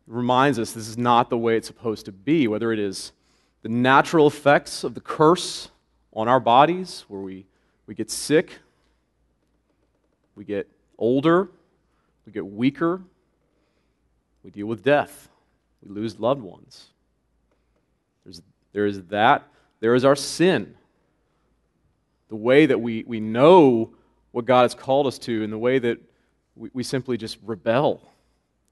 reminds 0.05 0.59
us 0.59 0.73
this 0.73 0.87
is 0.87 0.97
not 0.97 1.29
the 1.29 1.37
way 1.37 1.55
it's 1.55 1.67
supposed 1.67 2.05
to 2.05 2.11
be, 2.11 2.47
whether 2.47 2.71
it 2.71 2.79
is 2.79 3.13
the 3.61 3.69
natural 3.69 4.27
effects 4.27 4.83
of 4.83 4.93
the 4.93 5.01
curse 5.01 5.69
on 6.13 6.27
our 6.27 6.39
bodies, 6.39 7.05
where 7.07 7.21
we, 7.21 7.45
we 7.85 7.95
get 7.95 8.09
sick, 8.09 8.59
we 10.35 10.45
get 10.45 10.67
older, 10.97 11.49
we 12.25 12.31
get 12.31 12.45
weaker, 12.45 13.01
we 14.43 14.51
deal 14.51 14.67
with 14.67 14.83
death, 14.83 15.29
we 15.81 15.93
lose 15.93 16.19
loved 16.19 16.41
ones. 16.41 16.87
There's, 18.23 18.41
there 18.71 18.85
is 18.85 19.03
that. 19.05 19.47
There 19.79 19.95
is 19.95 20.05
our 20.05 20.15
sin. 20.15 20.75
The 22.29 22.35
way 22.35 22.65
that 22.65 22.79
we, 22.79 23.03
we 23.07 23.19
know 23.19 23.91
what 24.31 24.45
God 24.45 24.63
has 24.63 24.75
called 24.75 25.07
us 25.07 25.17
to, 25.19 25.43
and 25.43 25.51
the 25.51 25.57
way 25.57 25.79
that 25.79 25.99
we, 26.55 26.69
we 26.73 26.83
simply 26.83 27.17
just 27.17 27.37
rebel. 27.43 28.01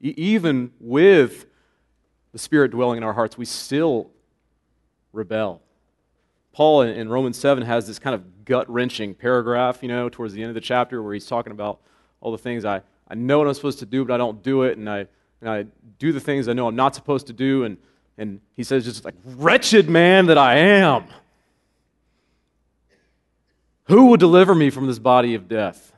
E- 0.00 0.14
even 0.16 0.70
with 0.80 1.46
the 2.32 2.38
Spirit 2.38 2.70
dwelling 2.70 2.98
in 2.98 3.02
our 3.02 3.12
hearts, 3.12 3.36
we 3.36 3.44
still 3.44 4.10
rebel. 5.12 5.62
Paul 6.52 6.82
in, 6.82 7.08
Romans 7.08 7.38
7 7.38 7.62
has 7.64 7.86
this 7.86 7.98
kind 7.98 8.14
of 8.14 8.44
gut 8.44 8.68
wrenching 8.68 9.14
paragraph, 9.14 9.82
you 9.82 9.88
know, 9.88 10.08
towards 10.08 10.32
the 10.34 10.42
end 10.42 10.48
of 10.48 10.54
the 10.54 10.60
chapter 10.60 11.02
where 11.02 11.14
he's 11.14 11.26
talking 11.26 11.52
about 11.52 11.80
all 12.20 12.32
the 12.32 12.38
things 12.38 12.64
I, 12.64 12.82
I 13.08 13.14
know 13.14 13.38
what 13.38 13.46
I'm 13.46 13.54
supposed 13.54 13.78
to 13.80 13.86
do, 13.86 14.04
but 14.04 14.14
I 14.14 14.16
don't 14.16 14.42
do 14.42 14.62
it, 14.62 14.76
and 14.76 14.88
I, 14.88 15.06
and 15.40 15.48
I 15.48 15.66
do 15.98 16.12
the 16.12 16.20
things 16.20 16.48
I 16.48 16.52
know 16.52 16.66
I'm 16.66 16.76
not 16.76 16.94
supposed 16.94 17.28
to 17.28 17.32
do, 17.32 17.64
and, 17.64 17.76
and 18.16 18.40
he 18.56 18.64
says, 18.64 18.84
just 18.84 19.04
like, 19.04 19.14
wretched 19.24 19.88
man 19.88 20.26
that 20.26 20.38
I 20.38 20.56
am. 20.56 21.04
Who 23.84 24.06
will 24.06 24.16
deliver 24.16 24.54
me 24.54 24.70
from 24.70 24.86
this 24.86 24.98
body 24.98 25.34
of 25.34 25.48
death? 25.48 25.92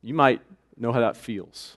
You 0.00 0.14
might 0.14 0.40
know 0.76 0.92
how 0.92 1.00
that 1.00 1.16
feels. 1.16 1.76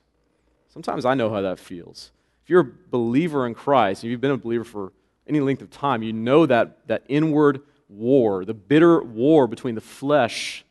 Sometimes 0.69 1.05
I 1.05 1.13
know 1.13 1.29
how 1.29 1.41
that 1.41 1.59
feels. 1.59 2.11
If 2.43 2.49
you're 2.49 2.61
a 2.61 2.71
believer 2.89 3.45
in 3.45 3.53
Christ, 3.53 4.03
if 4.03 4.09
you've 4.09 4.21
been 4.21 4.31
a 4.31 4.37
believer 4.37 4.63
for 4.63 4.91
any 5.27 5.39
length 5.39 5.61
of 5.61 5.69
time, 5.69 6.03
you 6.03 6.13
know 6.13 6.45
that, 6.45 6.87
that 6.87 7.03
inward 7.07 7.61
war, 7.89 8.45
the 8.45 8.53
bitter 8.53 9.01
war 9.01 9.47
between 9.47 9.75
the 9.75 9.81
flesh, 9.81 10.63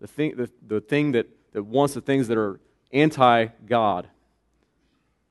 the 0.00 0.06
thing, 0.06 0.36
the, 0.36 0.50
the 0.66 0.80
thing 0.80 1.12
that, 1.12 1.28
that 1.52 1.62
wants 1.62 1.94
the 1.94 2.00
things 2.00 2.28
that 2.28 2.38
are 2.38 2.60
anti 2.92 3.46
God, 3.66 4.08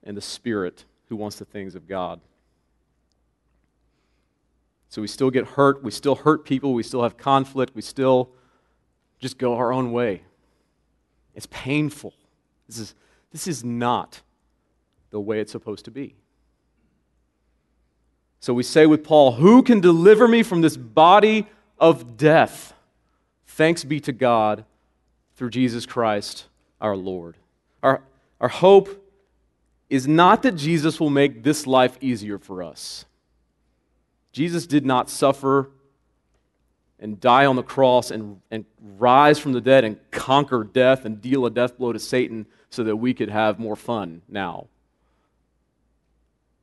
and 0.04 0.18
the 0.18 0.22
spirit 0.22 0.86
who 1.10 1.16
wants 1.16 1.38
the 1.38 1.46
things 1.46 1.76
of 1.76 1.88
God. 1.88 2.20
So 4.90 5.02
we 5.02 5.08
still 5.08 5.30
get 5.30 5.46
hurt. 5.46 5.84
We 5.84 5.92
still 5.92 6.16
hurt 6.16 6.44
people. 6.44 6.74
We 6.74 6.84
still 6.84 7.04
have 7.04 7.18
conflict. 7.18 7.76
We 7.76 7.82
still 7.82 8.32
just 9.20 9.38
go 9.38 9.56
our 9.56 9.72
own 9.72 9.92
way. 9.92 10.24
It's 11.34 11.48
painful. 11.50 12.14
This 12.68 12.78
is, 12.78 12.96
this 13.32 13.48
is 13.48 13.64
not 13.64 14.22
the 15.12 15.20
way 15.20 15.40
it's 15.40 15.52
supposed 15.52 15.86
to 15.86 15.92
be. 15.92 16.16
So 18.42 18.56
we 18.56 18.64
say 18.64 18.88
with 18.88 19.04
Paul, 19.04 19.34
Who 19.34 19.64
can 19.64 19.80
deliver 19.80 20.28
me 20.28 20.44
from 20.44 20.62
this 20.62 20.76
body 20.76 21.48
of 21.80 22.18
death? 22.18 22.74
Thanks 23.46 23.84
be 23.84 24.00
to 24.02 24.12
God 24.12 24.66
through 25.36 25.52
Jesus 25.52 25.86
Christ 25.86 26.48
our 26.82 26.98
Lord. 26.98 27.36
Our, 27.84 28.02
our 28.42 28.50
hope 28.50 29.08
is 29.90 30.08
not 30.08 30.42
that 30.44 30.56
Jesus 30.56 31.00
will 31.00 31.10
make 31.12 31.44
this 31.44 31.68
life 31.68 31.98
easier 32.02 32.40
for 32.40 32.64
us. 32.64 33.06
Jesus 34.32 34.66
did 34.66 34.86
not 34.86 35.10
suffer 35.10 35.70
and 37.00 37.20
die 37.20 37.46
on 37.46 37.56
the 37.56 37.64
cross 37.64 38.10
and, 38.10 38.42
and 38.50 38.66
rise 38.98 39.38
from 39.38 39.54
the 39.54 39.62
dead 39.62 39.84
and 39.84 40.00
conquer 40.10 40.64
death 40.64 41.06
and 41.06 41.22
deal 41.22 41.46
a 41.46 41.52
death 41.52 41.78
blow 41.78 41.92
to 41.94 42.00
Satan 42.00 42.48
so 42.70 42.84
that 42.84 42.96
we 42.96 43.14
could 43.14 43.30
have 43.30 43.60
more 43.60 43.76
fun 43.76 44.22
now. 44.28 44.68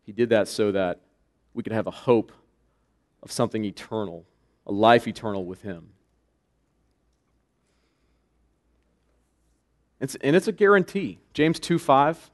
He 0.07 0.13
did 0.13 0.31
that 0.31 0.49
so 0.49 0.73
that 0.73 1.01
we 1.59 1.65
could 1.65 1.73
have 1.73 1.89
a 1.89 1.91
hope 1.91 2.31
of 3.21 3.33
something 3.33 3.65
eternal, 3.65 4.25
a 4.65 4.71
life 4.71 5.09
eternal 5.09 5.45
with 5.45 5.63
Him. 5.63 5.89
It's, 9.99 10.15
and 10.21 10.37
it's 10.37 10.47
a 10.47 10.53
guarantee. 10.53 11.19
James 11.35 11.59
2 11.59 11.81
5 11.81 12.31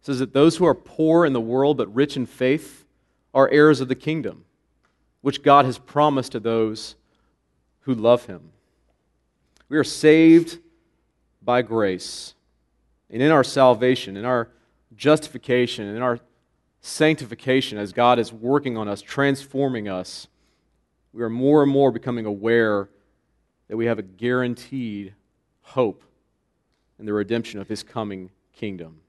says 0.00 0.18
that 0.18 0.32
those 0.32 0.56
who 0.56 0.66
are 0.66 0.74
poor 0.74 1.24
in 1.24 1.34
the 1.34 1.40
world 1.40 1.76
but 1.76 1.94
rich 1.94 2.16
in 2.16 2.26
faith 2.26 2.84
are 3.32 3.48
heirs 3.50 3.80
of 3.80 3.86
the 3.86 3.94
kingdom, 3.94 4.44
which 5.20 5.44
God 5.44 5.64
has 5.64 5.78
promised 5.78 6.32
to 6.32 6.40
those 6.40 6.96
who 7.82 7.94
love 7.94 8.26
Him. 8.26 8.50
We 9.68 9.78
are 9.78 9.84
saved 9.84 10.58
by 11.40 11.62
grace. 11.62 12.34
And 13.08 13.22
in 13.22 13.30
our 13.30 13.44
salvation, 13.44 14.16
in 14.16 14.24
our 14.24 14.48
justification, 14.96 15.86
in 15.86 16.02
our 16.02 16.18
sanctification, 16.86 17.78
as 17.78 17.92
God 17.92 18.18
is 18.18 18.32
working 18.32 18.76
on 18.76 18.88
us, 18.88 19.02
transforming 19.02 19.88
us, 19.88 20.28
we 21.12 21.22
are 21.22 21.30
more 21.30 21.62
and 21.62 21.70
more 21.70 21.90
becoming 21.90 22.26
aware 22.26 22.88
that 23.68 23.76
we 23.76 23.86
have 23.86 23.98
a 23.98 24.02
guaranteed 24.02 25.14
hope 25.62 26.04
in 26.98 27.06
the 27.06 27.12
redemption 27.12 27.60
of 27.60 27.68
His 27.68 27.82
coming 27.82 28.30
kingdom. 28.52 29.00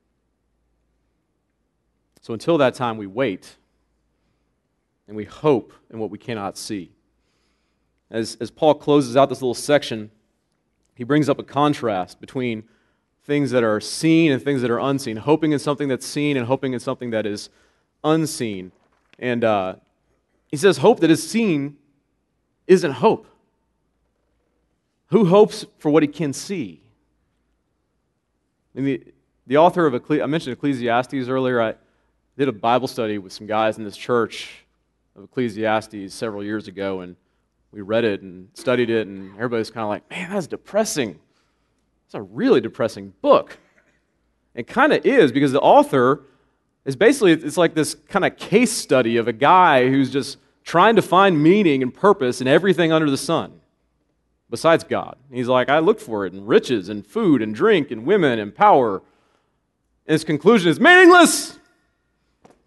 So 2.21 2.33
until 2.33 2.57
that 2.57 2.73
time, 2.73 2.97
we 2.97 3.07
wait 3.07 3.55
and 5.07 5.15
we 5.15 5.25
hope 5.25 5.73
in 5.89 5.99
what 5.99 6.09
we 6.09 6.17
cannot 6.17 6.57
see. 6.57 6.91
As, 8.09 8.37
as 8.41 8.51
Paul 8.51 8.75
closes 8.75 9.15
out 9.15 9.29
this 9.29 9.41
little 9.41 9.53
section, 9.53 10.11
he 10.95 11.03
brings 11.03 11.29
up 11.29 11.39
a 11.39 11.43
contrast 11.43 12.19
between 12.19 12.63
things 13.23 13.51
that 13.51 13.63
are 13.63 13.79
seen 13.79 14.31
and 14.31 14.41
things 14.41 14.61
that 14.61 14.71
are 14.71 14.79
unseen, 14.79 15.17
hoping 15.17 15.51
in 15.51 15.59
something 15.59 15.87
that's 15.87 16.07
seen 16.07 16.37
and 16.37 16.47
hoping 16.47 16.73
in 16.73 16.79
something 16.79 17.11
that 17.11 17.25
is 17.25 17.49
unseen. 18.03 18.71
And 19.19 19.43
uh, 19.43 19.75
he 20.49 20.57
says, 20.57 20.77
Hope 20.77 20.99
that 20.99 21.11
is 21.11 21.27
seen 21.27 21.77
isn't 22.67 22.91
hope. 22.91 23.27
Who 25.07 25.25
hopes 25.25 25.65
for 25.79 25.89
what 25.89 26.03
he 26.03 26.07
can 26.07 26.33
see? 26.33 26.81
the, 28.73 29.03
the 29.47 29.57
author 29.57 29.87
of, 29.87 30.11
I 30.11 30.25
mentioned 30.25 30.53
Ecclesiastes 30.53 31.27
earlier. 31.27 31.61
I 31.61 31.75
did 32.37 32.47
a 32.47 32.51
Bible 32.51 32.87
study 32.87 33.17
with 33.17 33.33
some 33.33 33.47
guys 33.47 33.77
in 33.77 33.83
this 33.83 33.97
church 33.97 34.65
of 35.15 35.23
Ecclesiastes 35.23 36.13
several 36.13 36.43
years 36.43 36.67
ago, 36.67 37.01
and 37.01 37.15
we 37.71 37.81
read 37.81 38.03
it 38.03 38.21
and 38.21 38.49
studied 38.53 38.89
it, 38.89 39.07
and 39.07 39.33
everybody's 39.35 39.71
kind 39.71 39.83
of 39.83 39.89
like, 39.89 40.07
man, 40.09 40.29
that's 40.29 40.47
depressing. 40.47 41.19
It's 42.05 42.13
a 42.13 42.21
really 42.21 42.61
depressing 42.61 43.13
book. 43.21 43.57
It 44.53 44.67
kind 44.67 44.93
of 44.93 45.05
is 45.05 45.31
because 45.31 45.51
the 45.51 45.61
author 45.61 46.23
is 46.87 46.95
basically, 46.95 47.33
it's 47.33 47.57
like 47.57 47.75
this 47.75 47.95
kind 48.07 48.25
of 48.25 48.37
case 48.37 48.71
study 48.71 49.17
of 49.17 49.27
a 49.27 49.33
guy 49.33 49.89
who's 49.89 50.09
just 50.09 50.37
trying 50.63 50.95
to 50.95 51.01
find 51.01 51.43
meaning 51.43 51.83
and 51.83 51.93
purpose 51.93 52.41
in 52.41 52.47
everything 52.47 52.93
under 52.93 53.11
the 53.11 53.17
sun 53.17 53.59
besides 54.49 54.85
God. 54.85 55.17
He's 55.29 55.49
like, 55.49 55.67
I 55.69 55.79
looked 55.79 56.01
for 56.01 56.25
it 56.25 56.33
in 56.33 56.45
riches 56.45 56.87
and 56.87 57.05
food 57.05 57.41
and 57.41 57.53
drink 57.53 57.91
and 57.91 58.05
women 58.05 58.39
and 58.39 58.55
power. 58.55 59.03
And 60.05 60.13
his 60.13 60.23
conclusion 60.23 60.71
is 60.71 60.79
meaningless. 60.79 61.59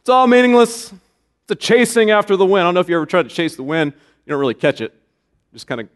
It's 0.01 0.11
all 0.11 0.27
meaningless. 0.27 0.93
It's 0.93 1.53
a 1.53 1.55
chasing 1.55 2.11
after 2.11 2.37
the 2.37 2.45
wind. 2.45 2.65
I 2.65 2.67
don't 2.67 2.75
know 2.75 2.81
if 2.81 2.91
you 2.91 2.97
ever 2.97 3.07
tried 3.07 3.23
to 3.29 3.35
chase 3.35 3.57
the 3.57 3.63
wind, 3.63 3.95
you 4.27 4.31
don't 4.31 4.41
really 4.41 4.53
catch 4.53 4.83
it. 4.83 4.93
it 4.93 5.55
just 5.55 5.67
kind 5.67 5.81
of 5.81 5.89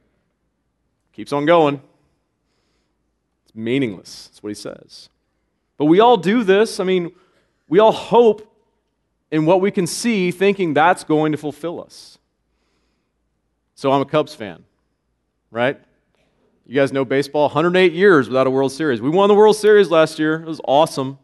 keeps 1.13 1.31
on 1.31 1.45
going. 1.45 1.79
It's 3.45 3.55
meaningless. 3.55 4.29
That's 4.29 4.43
what 4.43 4.49
he 4.49 4.55
says. 4.55 5.11
But 5.77 5.87
we 5.87 6.01
all 6.01 6.17
do 6.17 6.43
this. 6.43 6.81
I 6.81 6.85
mean, 6.85 7.13
we 7.69 7.79
all 7.79 7.93
hope 7.93 8.51
in 9.31 9.47
what 9.47 9.61
we 9.61 9.71
can 9.71 9.87
see, 9.87 10.31
thinking 10.31 10.75
that's 10.75 11.05
going 11.05 11.33
to 11.33 11.39
fulfill 11.39 11.83
us. 11.83 12.19
So 13.75 13.91
I'm 13.91 14.01
a 14.01 14.05
Cubs 14.05 14.35
fan, 14.35 14.65
right? 15.51 15.81
You 16.67 16.75
guys 16.75 16.93
know 16.93 17.05
baseball 17.05 17.49
108 17.49 17.93
years 17.93 18.29
without 18.29 18.47
a 18.47 18.51
World 18.51 18.73
Series. 18.73 19.01
We 19.01 19.11
won 19.11 19.29
the 19.29 19.35
World 19.35 19.57
Series 19.57 19.91
last 19.91 20.19
year. 20.19 20.37
It 20.37 20.47
was 20.47 20.61
awesome. 20.65 21.19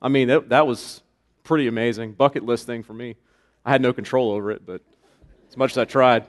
I 0.00 0.08
mean, 0.08 0.28
that, 0.28 0.48
that 0.48 0.66
was 0.66 1.02
pretty 1.44 1.68
amazing. 1.68 2.12
Bucket 2.12 2.44
list 2.44 2.66
thing 2.66 2.82
for 2.82 2.94
me. 2.94 3.16
I 3.64 3.70
had 3.70 3.82
no 3.82 3.92
control 3.92 4.32
over 4.32 4.50
it, 4.50 4.66
but 4.66 4.82
as 5.48 5.56
much 5.56 5.72
as 5.72 5.78
I 5.78 5.84
tried. 5.84 6.26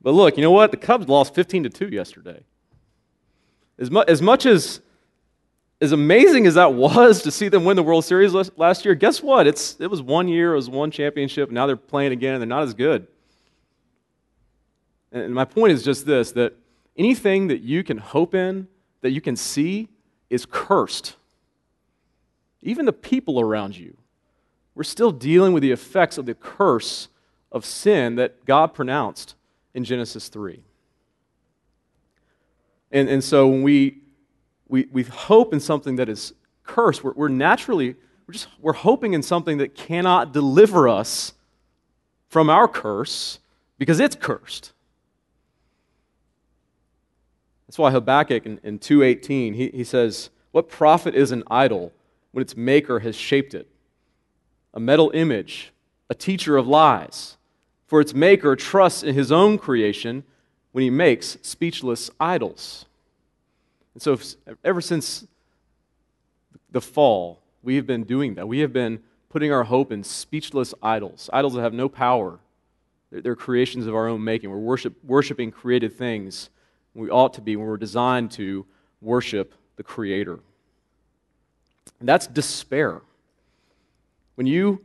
But 0.00 0.12
look, 0.12 0.36
you 0.36 0.42
know 0.42 0.52
what? 0.52 0.70
The 0.70 0.76
Cubs 0.76 1.08
lost 1.08 1.34
15 1.34 1.64
to 1.64 1.70
2 1.70 1.88
yesterday. 1.88 2.44
As, 3.78 3.90
mu- 3.90 4.04
as 4.06 4.22
much 4.22 4.46
as 4.46 4.80
as 5.80 5.92
amazing 5.92 6.46
as 6.46 6.54
that 6.54 6.74
was 6.74 7.22
to 7.22 7.30
see 7.30 7.48
them 7.48 7.64
win 7.64 7.76
the 7.76 7.82
World 7.82 8.04
Series 8.04 8.32
last 8.56 8.84
year, 8.84 8.94
guess 8.94 9.22
what? 9.22 9.46
It's, 9.46 9.80
it 9.80 9.88
was 9.88 10.02
one 10.02 10.28
year, 10.28 10.52
it 10.52 10.56
was 10.56 10.70
one 10.70 10.90
championship, 10.90 11.50
now 11.50 11.66
they're 11.66 11.76
playing 11.76 12.12
again, 12.12 12.34
and 12.34 12.40
they're 12.40 12.48
not 12.48 12.62
as 12.62 12.74
good. 12.74 13.06
And 15.12 15.34
my 15.34 15.44
point 15.44 15.72
is 15.72 15.82
just 15.82 16.04
this 16.04 16.32
that 16.32 16.54
anything 16.96 17.48
that 17.48 17.60
you 17.60 17.82
can 17.82 17.98
hope 17.98 18.34
in, 18.34 18.68
that 19.00 19.10
you 19.10 19.20
can 19.20 19.36
see, 19.36 19.88
is 20.28 20.44
cursed. 20.44 21.16
Even 22.60 22.84
the 22.84 22.92
people 22.92 23.40
around 23.40 23.76
you. 23.76 23.96
We're 24.74 24.84
still 24.84 25.12
dealing 25.12 25.52
with 25.52 25.62
the 25.62 25.72
effects 25.72 26.18
of 26.18 26.26
the 26.26 26.34
curse 26.34 27.08
of 27.50 27.64
sin 27.64 28.16
that 28.16 28.44
God 28.44 28.74
pronounced 28.74 29.34
in 29.74 29.84
Genesis 29.84 30.28
3. 30.28 30.62
And, 32.90 33.08
and 33.08 33.22
so 33.22 33.48
when 33.48 33.62
we, 33.62 33.98
we, 34.68 34.86
we 34.92 35.02
hope 35.02 35.52
in 35.52 35.60
something 35.60 35.96
that 35.96 36.08
is 36.08 36.34
cursed, 36.64 37.02
we're, 37.02 37.12
we're 37.12 37.28
naturally, 37.28 37.96
we're 38.26 38.32
just, 38.32 38.48
we're 38.60 38.72
hoping 38.72 39.14
in 39.14 39.22
something 39.22 39.58
that 39.58 39.74
cannot 39.74 40.32
deliver 40.32 40.88
us 40.88 41.32
from 42.28 42.50
our 42.50 42.68
curse 42.68 43.38
because 43.78 44.00
it's 44.00 44.16
cursed. 44.16 44.72
That's 47.66 47.78
why 47.78 47.90
Habakkuk 47.90 48.46
in, 48.46 48.60
in 48.62 48.78
2.18, 48.78 49.54
he, 49.54 49.68
he 49.68 49.84
says, 49.84 50.30
What 50.52 50.68
profit 50.68 51.14
is 51.14 51.32
an 51.32 51.42
idol 51.50 51.92
when 52.32 52.42
its 52.42 52.56
maker 52.56 53.00
has 53.00 53.16
shaped 53.16 53.54
it? 53.54 53.68
A 54.74 54.80
metal 54.80 55.10
image, 55.14 55.72
a 56.08 56.14
teacher 56.14 56.56
of 56.56 56.66
lies. 56.66 57.36
For 57.86 58.02
its 58.02 58.12
maker 58.12 58.54
trusts 58.54 59.02
in 59.02 59.14
his 59.14 59.32
own 59.32 59.56
creation 59.56 60.24
when 60.72 60.82
he 60.82 60.90
makes 60.90 61.38
speechless 61.40 62.10
idols. 62.20 62.84
And 63.98 64.02
so, 64.04 64.16
ever 64.62 64.80
since 64.80 65.26
the 66.70 66.80
fall, 66.80 67.42
we 67.64 67.74
have 67.74 67.84
been 67.84 68.04
doing 68.04 68.36
that. 68.36 68.46
We 68.46 68.60
have 68.60 68.72
been 68.72 69.00
putting 69.28 69.50
our 69.50 69.64
hope 69.64 69.90
in 69.90 70.04
speechless 70.04 70.72
idols, 70.80 71.28
idols 71.32 71.54
that 71.54 71.62
have 71.62 71.72
no 71.72 71.88
power. 71.88 72.38
They're, 73.10 73.22
they're 73.22 73.34
creations 73.34 73.88
of 73.88 73.96
our 73.96 74.06
own 74.06 74.22
making. 74.22 74.50
We're 74.50 74.58
worship, 74.58 74.94
worshiping 75.02 75.50
created 75.50 75.98
things. 75.98 76.48
We 76.94 77.10
ought 77.10 77.34
to 77.34 77.40
be 77.40 77.56
when 77.56 77.66
we're 77.66 77.76
designed 77.76 78.30
to 78.32 78.64
worship 79.02 79.52
the 79.74 79.82
Creator. 79.82 80.38
And 81.98 82.08
that's 82.08 82.28
despair. 82.28 83.02
When 84.36 84.46
you 84.46 84.84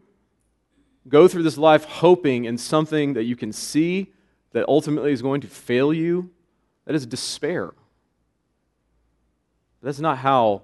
go 1.07 1.27
through 1.27 1.43
this 1.43 1.59
life 1.59 1.83
hoping 1.83 2.45
in 2.45 2.57
something 2.57 3.13
that 3.13 3.25
you 3.25 3.35
can 3.35 3.53
see 3.53 4.11
that 4.53 4.67
ultimately 4.67 5.11
is 5.11 5.21
going 5.21 5.41
to 5.41 5.47
fail 5.47 5.93
you, 5.93 6.31
that 6.85 6.95
is 6.95 7.05
despair. 7.05 7.73
That's 9.83 9.99
not 9.99 10.17
how 10.17 10.61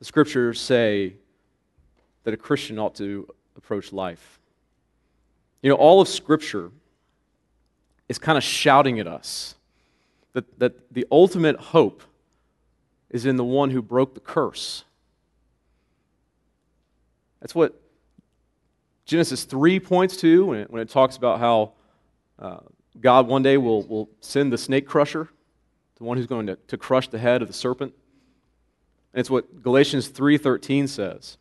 the 0.00 0.04
scriptures 0.04 0.60
say 0.60 1.14
that 2.24 2.34
a 2.34 2.36
Christian 2.36 2.78
ought 2.78 2.96
to 2.96 3.28
approach 3.56 3.92
life. 3.92 4.40
You 5.62 5.70
know, 5.70 5.76
all 5.76 6.00
of 6.00 6.08
Scripture 6.08 6.72
is 8.08 8.18
kind 8.18 8.36
of 8.36 8.42
shouting 8.42 8.98
at 8.98 9.06
us 9.06 9.54
that, 10.32 10.58
that 10.58 10.92
the 10.92 11.06
ultimate 11.10 11.56
hope 11.56 12.02
is 13.10 13.24
in 13.26 13.36
the 13.36 13.44
one 13.44 13.70
who 13.70 13.80
broke 13.80 14.14
the 14.14 14.20
curse. 14.20 14.84
That's 17.40 17.54
what 17.54 17.80
Genesis 19.04 19.44
3 19.44 19.78
points 19.78 20.16
to 20.18 20.46
when 20.46 20.60
it, 20.60 20.70
when 20.70 20.82
it 20.82 20.88
talks 20.88 21.16
about 21.16 21.38
how 21.38 21.72
uh, 22.38 22.58
God 23.00 23.28
one 23.28 23.42
day 23.42 23.56
will, 23.56 23.82
will 23.84 24.08
send 24.20 24.52
the 24.52 24.58
snake 24.58 24.86
crusher, 24.86 25.28
the 26.02 26.08
one 26.08 26.16
who's 26.16 26.26
going 26.26 26.48
to, 26.48 26.56
to 26.56 26.76
crush 26.76 27.08
the 27.08 27.18
head 27.18 27.42
of 27.42 27.48
the 27.48 27.54
serpent. 27.54 27.94
And 29.14 29.20
it's 29.20 29.30
what 29.30 29.62
Galatians 29.62 30.10
3.13 30.10 30.88
says. 30.88 31.38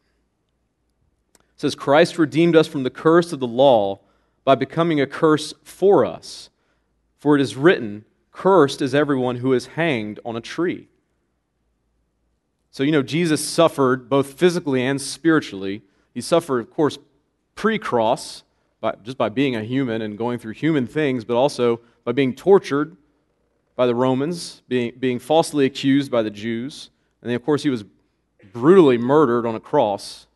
It 1.34 1.60
says, 1.60 1.74
Christ 1.74 2.20
redeemed 2.20 2.56
us 2.56 2.68
from 2.68 2.84
the 2.84 2.92
curse 2.92 3.34
of 3.34 3.40
the 3.40 3.48
law 3.48 4.02
by 4.44 4.54
becoming 4.54 5.02
a 5.02 5.08
curse 5.08 5.56
for 5.64 6.06
us. 6.06 6.52
For 7.18 7.36
it 7.36 7.42
is 7.42 7.56
written, 7.56 8.06
Cursed 8.32 8.84
is 8.84 8.94
everyone 8.94 9.38
who 9.38 9.52
is 9.54 9.66
hanged 9.68 10.20
on 10.24 10.36
a 10.36 10.42
tree. 10.42 10.90
So, 12.70 12.84
you 12.84 12.92
know, 12.92 13.04
Jesus 13.04 13.46
suffered 13.46 14.10
both 14.10 14.34
physically 14.34 14.84
and 14.84 15.02
spiritually. 15.02 15.82
He 16.14 16.22
suffered, 16.22 16.60
of 16.60 16.70
course, 16.70 17.00
pre 17.56 17.80
cross, 17.80 18.44
by, 18.80 18.96
just 19.04 19.18
by 19.18 19.30
being 19.30 19.56
a 19.56 19.64
human 19.64 20.04
and 20.04 20.18
going 20.20 20.38
through 20.38 20.54
human 20.54 20.86
things, 20.86 21.26
but 21.26 21.36
also 21.36 21.82
by 22.04 22.12
being 22.12 22.36
tortured 22.36 22.96
by 23.76 23.86
the 23.86 23.96
Romans, 23.96 24.62
being, 24.68 24.94
being 25.00 25.20
falsely 25.20 25.66
accused 25.66 26.12
by 26.12 26.22
the 26.22 26.30
Jews. 26.30 26.90
And 27.22 27.30
then, 27.30 27.36
of 27.36 27.44
course, 27.46 27.64
he 27.64 27.70
was 27.70 27.84
brutally 28.54 28.98
murdered 28.98 29.46
on 29.46 29.56
a 29.56 29.60
cross. 29.60 30.28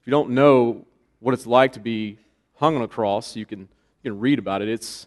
If 0.00 0.06
you 0.06 0.10
don't 0.10 0.30
know 0.30 0.84
what 1.20 1.34
it's 1.34 1.46
like 1.46 1.72
to 1.72 1.80
be 1.80 2.18
hung 2.56 2.76
on 2.76 2.82
a 2.82 2.88
cross, 2.88 3.36
you 3.36 3.46
can, 3.46 3.60
you 3.60 4.10
can 4.10 4.20
read 4.20 4.38
about 4.38 4.62
it. 4.62 4.68
It's, 4.68 5.06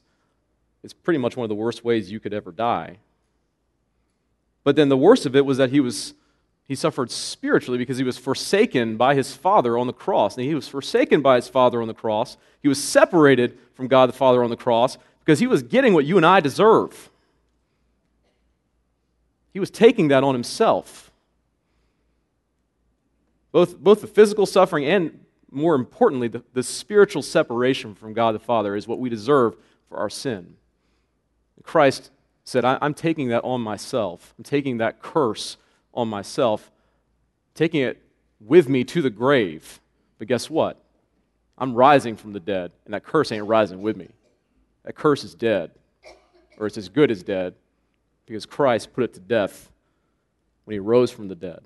it's 0.84 0.94
pretty 0.94 1.18
much 1.18 1.36
one 1.36 1.44
of 1.44 1.50
the 1.50 1.56
worst 1.56 1.84
ways 1.84 2.12
you 2.12 2.20
could 2.20 2.34
ever 2.34 2.52
die. 2.52 2.98
But 4.64 4.76
then 4.76 4.90
the 4.90 4.98
worst 4.98 5.26
of 5.26 5.36
it 5.36 5.46
was 5.46 5.58
that 5.58 5.72
he 5.72 5.80
was 5.80 6.14
he 6.70 6.76
suffered 6.76 7.10
spiritually 7.10 7.80
because 7.80 7.98
he 7.98 8.04
was 8.04 8.20
forsaken 8.20 8.96
by 8.96 9.16
his 9.16 9.36
father 9.36 9.76
on 9.76 9.88
the 9.88 9.94
cross. 9.94 10.38
And 10.38 10.46
he 10.46 10.54
was 10.54 10.68
forsaken 10.68 11.20
by 11.20 11.38
his 11.38 11.50
father 11.50 11.82
on 11.82 11.88
the 11.88 11.96
cross. 11.96 12.38
He 12.62 12.68
was 12.68 12.82
separated 12.82 13.58
from 13.74 13.88
God 13.88 14.08
the 14.08 14.14
Father 14.14 14.44
on 14.44 14.52
the 14.52 14.56
cross 14.56 15.00
because 15.20 15.40
he 15.40 15.48
was 15.48 15.64
getting 15.64 15.94
what 15.94 16.06
you 16.06 16.18
and 16.18 16.26
I 16.26 16.40
deserve. 16.40 17.10
He 19.54 19.60
was 19.60 19.72
taking 19.72 20.10
that 20.10 20.24
on 20.24 20.36
himself. 20.36 21.12
Both, 23.52 23.78
both 23.80 24.02
the 24.02 24.08
physical 24.08 24.46
suffering 24.46 24.86
and, 24.86 25.26
more 25.52 25.76
importantly, 25.76 26.28
the, 26.28 26.44
the 26.54 26.64
spiritual 26.64 27.22
separation 27.22 27.96
from 27.96 28.14
God 28.14 28.36
the 28.36 28.40
Father 28.40 28.76
is 28.76 28.88
what 28.88 29.00
we 29.00 29.10
deserve 29.10 29.56
for 29.88 29.98
our 29.98 30.10
sin. 30.10 30.56
Christ 31.64 32.12
said, 32.44 32.66
I'm 32.66 32.94
taking 32.94 33.30
that 33.30 33.44
on 33.44 33.62
myself. 33.62 34.34
I'm 34.38 34.44
taking 34.44 34.78
that 34.78 35.02
curse 35.02 35.58
on 35.94 36.08
myself, 36.08 36.72
taking 37.54 37.82
it 37.82 38.02
with 38.40 38.70
me 38.70 38.84
to 38.86 39.02
the 39.02 39.10
grave. 39.10 39.80
But 40.18 40.28
guess 40.28 40.50
what? 40.50 40.82
I'm 41.58 41.74
rising 41.74 42.16
from 42.16 42.34
the 42.34 42.40
dead, 42.40 42.72
and 42.86 42.94
that 42.94 43.04
curse 43.04 43.32
ain't 43.32 43.46
rising 43.46 43.82
with 43.82 43.98
me. 43.98 44.10
That 44.84 44.94
curse 44.94 45.24
is 45.24 45.36
dead, 45.36 45.72
or 46.58 46.68
it's 46.68 46.78
as 46.78 46.90
good 46.90 47.12
as 47.12 47.24
dead, 47.24 47.56
because 48.26 48.46
Christ 48.46 48.94
put 48.94 49.04
it 49.04 49.14
to 49.16 49.20
death 49.20 49.72
when 50.66 50.74
he 50.74 50.80
rose 50.80 51.12
from 51.12 51.28
the 51.28 51.36
dead. 51.36 51.62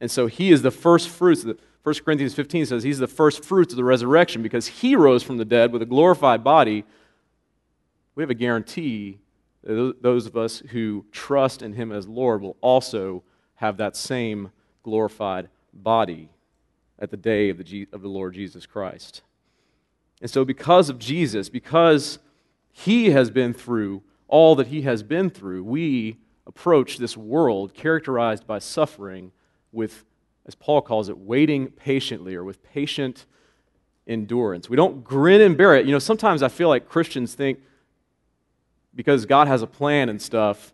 And 0.00 0.10
so 0.10 0.26
he 0.26 0.50
is 0.50 0.62
the 0.62 0.70
first 0.70 1.08
fruits. 1.08 1.44
1 1.44 1.94
Corinthians 2.04 2.34
15 2.34 2.66
says 2.66 2.82
he's 2.82 2.98
the 2.98 3.06
first 3.06 3.44
fruits 3.44 3.72
of 3.72 3.76
the 3.76 3.84
resurrection 3.84 4.42
because 4.42 4.66
he 4.66 4.96
rose 4.96 5.22
from 5.22 5.36
the 5.36 5.44
dead 5.44 5.72
with 5.72 5.80
a 5.80 5.86
glorified 5.86 6.44
body. 6.44 6.84
We 8.14 8.22
have 8.22 8.30
a 8.30 8.34
guarantee 8.34 9.18
that 9.64 9.96
those 10.02 10.26
of 10.26 10.36
us 10.36 10.62
who 10.70 11.06
trust 11.12 11.62
in 11.62 11.72
him 11.72 11.92
as 11.92 12.08
Lord 12.08 12.42
will 12.42 12.56
also 12.60 13.22
have 13.54 13.76
that 13.76 13.96
same 13.96 14.50
glorified 14.82 15.48
body 15.72 16.28
at 16.98 17.10
the 17.10 17.16
day 17.16 17.48
of 17.48 17.58
the, 17.58 17.88
of 17.92 18.02
the 18.02 18.08
Lord 18.08 18.34
Jesus 18.34 18.66
Christ. 18.66 19.22
And 20.22 20.30
so, 20.30 20.44
because 20.44 20.88
of 20.88 20.98
Jesus, 20.98 21.50
because 21.50 22.18
he 22.70 23.10
has 23.10 23.30
been 23.30 23.52
through 23.52 24.02
all 24.28 24.54
that 24.54 24.68
he 24.68 24.82
has 24.82 25.02
been 25.02 25.28
through, 25.28 25.64
we 25.64 26.16
approach 26.46 26.96
this 26.96 27.16
world 27.16 27.74
characterized 27.74 28.46
by 28.46 28.58
suffering 28.58 29.32
with, 29.72 30.04
as 30.46 30.54
Paul 30.54 30.80
calls 30.80 31.08
it, 31.08 31.18
waiting 31.18 31.68
patiently 31.68 32.34
or 32.34 32.44
with 32.44 32.62
patient 32.62 33.26
endurance. 34.06 34.70
We 34.70 34.76
don't 34.76 35.04
grin 35.04 35.40
and 35.40 35.56
bear 35.56 35.76
it. 35.76 35.86
You 35.86 35.92
know, 35.92 35.98
sometimes 35.98 36.42
I 36.42 36.48
feel 36.48 36.68
like 36.68 36.88
Christians 36.88 37.34
think, 37.34 37.58
because 38.94 39.26
God 39.26 39.48
has 39.48 39.62
a 39.62 39.66
plan 39.66 40.08
and 40.08 40.20
stuff, 40.20 40.72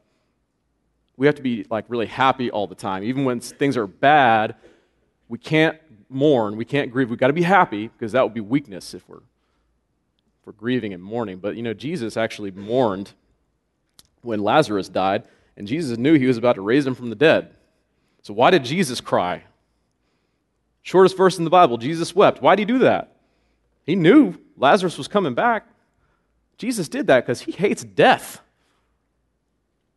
we 1.16 1.26
have 1.26 1.34
to 1.36 1.42
be 1.42 1.66
like 1.70 1.84
really 1.88 2.06
happy 2.06 2.50
all 2.50 2.66
the 2.66 2.74
time. 2.74 3.02
Even 3.02 3.24
when 3.24 3.40
things 3.40 3.76
are 3.76 3.86
bad, 3.86 4.54
we 5.28 5.38
can't 5.38 5.78
mourn, 6.08 6.56
we 6.56 6.64
can't 6.64 6.90
grieve. 6.90 7.10
We've 7.10 7.18
got 7.18 7.26
to 7.26 7.32
be 7.32 7.42
happy 7.42 7.88
because 7.88 8.12
that 8.12 8.22
would 8.22 8.34
be 8.34 8.40
weakness 8.40 8.94
if 8.94 9.08
we're, 9.08 9.20
we're 10.48 10.52
grieving 10.52 10.94
and 10.94 11.02
mourning. 11.02 11.36
But 11.36 11.56
you 11.56 11.62
know, 11.62 11.74
Jesus 11.74 12.16
actually 12.16 12.50
mourned 12.52 13.12
when 14.22 14.42
Lazarus 14.42 14.88
died, 14.88 15.24
and 15.58 15.68
Jesus 15.68 15.98
knew 15.98 16.14
he 16.14 16.24
was 16.24 16.38
about 16.38 16.54
to 16.54 16.62
raise 16.62 16.86
him 16.86 16.94
from 16.94 17.10
the 17.10 17.16
dead. 17.16 17.54
So 18.22 18.32
why 18.32 18.50
did 18.50 18.64
Jesus 18.64 18.98
cry? 18.98 19.44
Shortest 20.80 21.18
verse 21.18 21.36
in 21.36 21.44
the 21.44 21.50
Bible, 21.50 21.76
Jesus 21.76 22.16
wept. 22.16 22.40
Why 22.40 22.56
did 22.56 22.66
he 22.66 22.74
do 22.74 22.78
that? 22.78 23.14
He 23.84 23.94
knew 23.94 24.38
Lazarus 24.56 24.96
was 24.96 25.06
coming 25.06 25.34
back. 25.34 25.66
Jesus 26.56 26.88
did 26.88 27.08
that 27.08 27.26
because 27.26 27.42
he 27.42 27.52
hates 27.52 27.84
death. 27.84 28.40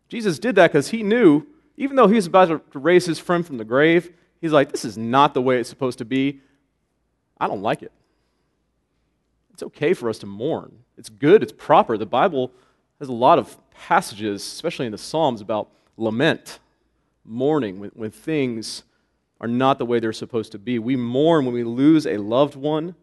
Jesus 0.10 0.38
did 0.38 0.56
that 0.56 0.74
because 0.74 0.90
he 0.90 1.02
knew, 1.02 1.48
even 1.78 1.96
though 1.96 2.08
he 2.08 2.16
was 2.16 2.26
about 2.26 2.72
to 2.74 2.80
raise 2.80 3.06
his 3.06 3.20
friend 3.20 3.48
from 3.48 3.58
the 3.58 3.64
grave, 3.64 4.12
he's 4.42 4.52
like, 4.52 4.74
this 4.74 4.84
is 4.84 4.98
not 4.98 5.34
the 5.34 5.42
way 5.42 5.62
it's 5.62 5.70
supposed 5.70 6.00
to 6.00 6.06
be. 6.06 6.42
I 7.40 7.48
don't 7.48 7.62
like 7.62 7.84
it. 7.84 7.94
It's 9.62 9.67
okay 9.67 9.93
for 9.93 10.10
us 10.10 10.17
to 10.19 10.26
mourn. 10.26 10.71
It's 10.97 11.10
good, 11.10 11.43
it's 11.43 11.52
proper. 11.52 11.95
The 11.95 12.06
Bible 12.08 12.52
has 13.00 13.10
a 13.10 13.13
lot 13.13 13.38
of 13.38 13.58
passages, 13.69 14.41
especially 14.41 14.88
in 14.88 14.91
the 14.91 14.97
Psalms, 14.97 15.39
about 15.39 15.69
lament, 15.97 16.60
mourning, 17.24 17.80
when, 17.80 17.91
when 17.91 18.10
things 18.10 18.84
are 19.39 19.47
not 19.47 19.78
the 19.78 19.86
way 19.86 20.00
they're 20.00 20.13
supposed 20.13 20.52
to 20.54 20.60
be. 20.60 20.80
We 20.80 20.95
mourn 20.95 21.45
when 21.45 21.54
we 21.54 21.63
lose 21.63 22.08
a 22.08 22.17
loved 22.17 22.56
one 22.56 22.95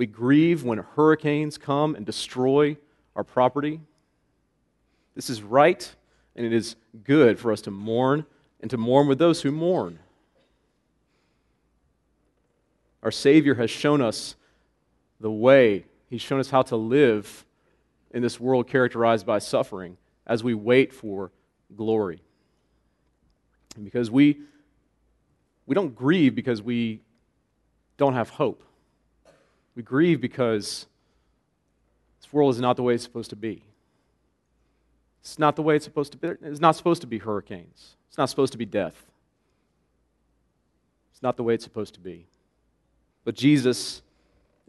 we 0.00 0.06
grieve 0.06 0.64
when 0.64 0.78
hurricanes 0.78 1.58
come 1.58 1.94
and 1.94 2.06
destroy 2.06 2.78
our 3.14 3.22
property. 3.22 3.80
This 5.14 5.28
is 5.28 5.42
right 5.42 5.94
and 6.34 6.46
it 6.46 6.54
is 6.54 6.74
good 7.04 7.38
for 7.38 7.52
us 7.52 7.60
to 7.60 7.70
mourn 7.70 8.24
and 8.62 8.70
to 8.70 8.78
mourn 8.78 9.08
with 9.08 9.18
those 9.18 9.42
who 9.42 9.52
mourn. 9.52 9.98
Our 13.02 13.10
Savior 13.10 13.56
has 13.56 13.70
shown 13.70 14.00
us 14.00 14.36
the 15.20 15.30
way, 15.30 15.84
He's 16.08 16.22
shown 16.22 16.40
us 16.40 16.50
how 16.50 16.62
to 16.62 16.76
live 16.76 17.44
in 18.10 18.22
this 18.22 18.40
world 18.40 18.66
characterized 18.66 19.24
by 19.24 19.38
suffering 19.38 19.96
as 20.26 20.42
we 20.42 20.54
wait 20.54 20.92
for 20.92 21.30
glory. 21.76 22.20
And 23.76 23.84
because 23.84 24.10
we, 24.10 24.38
we 25.66 25.74
don't 25.74 25.94
grieve 25.94 26.34
because 26.34 26.62
we 26.62 27.00
don't 27.96 28.14
have 28.14 28.30
hope. 28.30 28.64
We 29.76 29.82
grieve 29.82 30.20
because 30.20 30.86
this 32.20 32.32
world 32.32 32.54
is 32.54 32.60
not 32.60 32.76
the 32.76 32.82
way 32.82 32.94
it's 32.94 33.04
supposed 33.04 33.30
to 33.30 33.36
be. 33.36 33.62
It's 35.20 35.38
not 35.38 35.54
the 35.54 35.62
way 35.62 35.76
it's 35.76 35.84
supposed 35.84 36.12
to 36.12 36.18
be. 36.18 36.28
It's 36.42 36.60
not 36.60 36.74
supposed 36.74 37.02
to 37.02 37.06
be 37.06 37.18
hurricanes. 37.18 37.96
It's 38.08 38.18
not 38.18 38.30
supposed 38.30 38.52
to 38.52 38.58
be 38.58 38.64
death. 38.64 39.04
It's 41.12 41.22
not 41.22 41.36
the 41.36 41.42
way 41.42 41.54
it's 41.54 41.64
supposed 41.64 41.94
to 41.94 42.00
be. 42.00 42.26
But 43.24 43.34
Jesus 43.34 44.02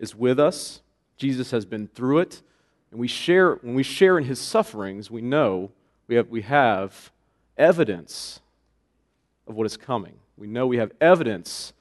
is 0.01 0.15
with 0.15 0.39
us. 0.39 0.81
Jesus 1.15 1.51
has 1.51 1.63
been 1.63 1.87
through 1.87 2.19
it. 2.19 2.41
And 2.89 2.99
we 2.99 3.07
share, 3.07 3.55
when 3.55 3.75
we 3.75 3.83
share 3.83 4.17
in 4.17 4.25
his 4.25 4.39
sufferings, 4.39 5.09
we 5.09 5.21
know 5.21 5.71
we 6.07 6.15
have, 6.15 6.27
we 6.27 6.41
have 6.41 7.11
evidence 7.57 8.41
of 9.47 9.55
what 9.55 9.65
is 9.65 9.77
coming. 9.77 10.15
We 10.35 10.47
know 10.47 10.67
we 10.67 10.77
have 10.77 10.91
evidence 10.99 11.71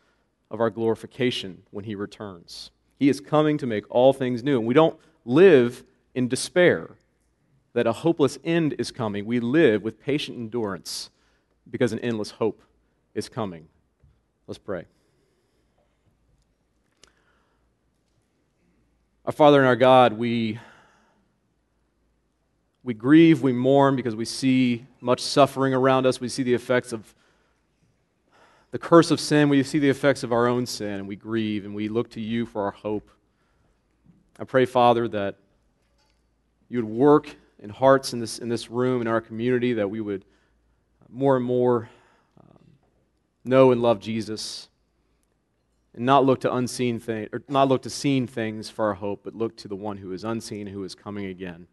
of 0.50 0.60
our 0.60 0.70
glorification 0.70 1.62
when 1.70 1.84
he 1.84 1.94
returns. 1.94 2.70
He 2.98 3.08
is 3.08 3.20
coming 3.20 3.58
to 3.58 3.66
make 3.66 3.84
all 3.88 4.12
things 4.12 4.44
new. 4.44 4.58
And 4.58 4.66
we 4.66 4.74
don't 4.74 4.98
live 5.24 5.82
in 6.14 6.28
despair 6.28 6.90
that 7.72 7.86
a 7.86 7.92
hopeless 7.92 8.38
end 8.44 8.74
is 8.78 8.90
coming. 8.90 9.24
We 9.24 9.40
live 9.40 9.82
with 9.82 10.00
patient 10.00 10.36
endurance 10.36 11.10
because 11.70 11.92
an 11.92 12.00
endless 12.00 12.32
hope 12.32 12.62
is 13.14 13.28
coming. 13.28 13.68
Let's 14.46 14.58
pray. 14.58 14.84
Our 19.26 19.32
Father 19.32 19.58
and 19.58 19.66
our 19.66 19.76
God, 19.76 20.14
we, 20.14 20.58
we 22.82 22.94
grieve, 22.94 23.42
we 23.42 23.52
mourn 23.52 23.94
because 23.94 24.16
we 24.16 24.24
see 24.24 24.86
much 25.02 25.20
suffering 25.20 25.74
around 25.74 26.06
us. 26.06 26.22
We 26.22 26.30
see 26.30 26.42
the 26.42 26.54
effects 26.54 26.90
of 26.90 27.14
the 28.70 28.78
curse 28.78 29.10
of 29.10 29.20
sin. 29.20 29.50
We 29.50 29.62
see 29.62 29.78
the 29.78 29.90
effects 29.90 30.22
of 30.22 30.32
our 30.32 30.46
own 30.46 30.64
sin, 30.64 30.94
and 30.94 31.06
we 31.06 31.16
grieve, 31.16 31.66
and 31.66 31.74
we 31.74 31.88
look 31.88 32.08
to 32.12 32.20
you 32.20 32.46
for 32.46 32.64
our 32.64 32.70
hope. 32.70 33.10
I 34.38 34.44
pray, 34.44 34.64
Father, 34.64 35.06
that 35.08 35.36
you 36.70 36.78
would 36.78 36.90
work 36.90 37.36
in 37.58 37.68
hearts 37.68 38.14
in 38.14 38.20
this, 38.20 38.38
in 38.38 38.48
this 38.48 38.70
room, 38.70 39.02
in 39.02 39.06
our 39.06 39.20
community, 39.20 39.74
that 39.74 39.90
we 39.90 40.00
would 40.00 40.24
more 41.10 41.36
and 41.36 41.44
more 41.44 41.90
um, 42.40 42.58
know 43.44 43.70
and 43.70 43.82
love 43.82 44.00
Jesus 44.00 44.69
and 45.94 46.06
not 46.06 46.24
look 46.24 46.40
to 46.40 46.54
unseen 46.54 47.00
things, 47.00 47.28
or 47.32 47.42
not 47.48 47.68
look 47.68 47.82
to 47.82 47.90
seen 47.90 48.26
things 48.26 48.70
for 48.70 48.86
our 48.86 48.94
hope, 48.94 49.20
but 49.24 49.34
look 49.34 49.56
to 49.58 49.68
the 49.68 49.76
one 49.76 49.96
who 49.98 50.12
is 50.12 50.24
unseen, 50.24 50.66
who 50.66 50.84
is 50.84 50.94
coming 50.94 51.26
again. 51.26 51.66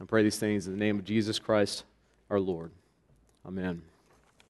I 0.00 0.04
pray 0.04 0.22
these 0.22 0.38
things 0.38 0.66
in 0.66 0.72
the 0.72 0.78
name 0.78 0.98
of 0.98 1.04
Jesus 1.04 1.38
Christ, 1.38 1.84
our 2.28 2.40
Lord. 2.40 2.72
Amen. 3.46 3.82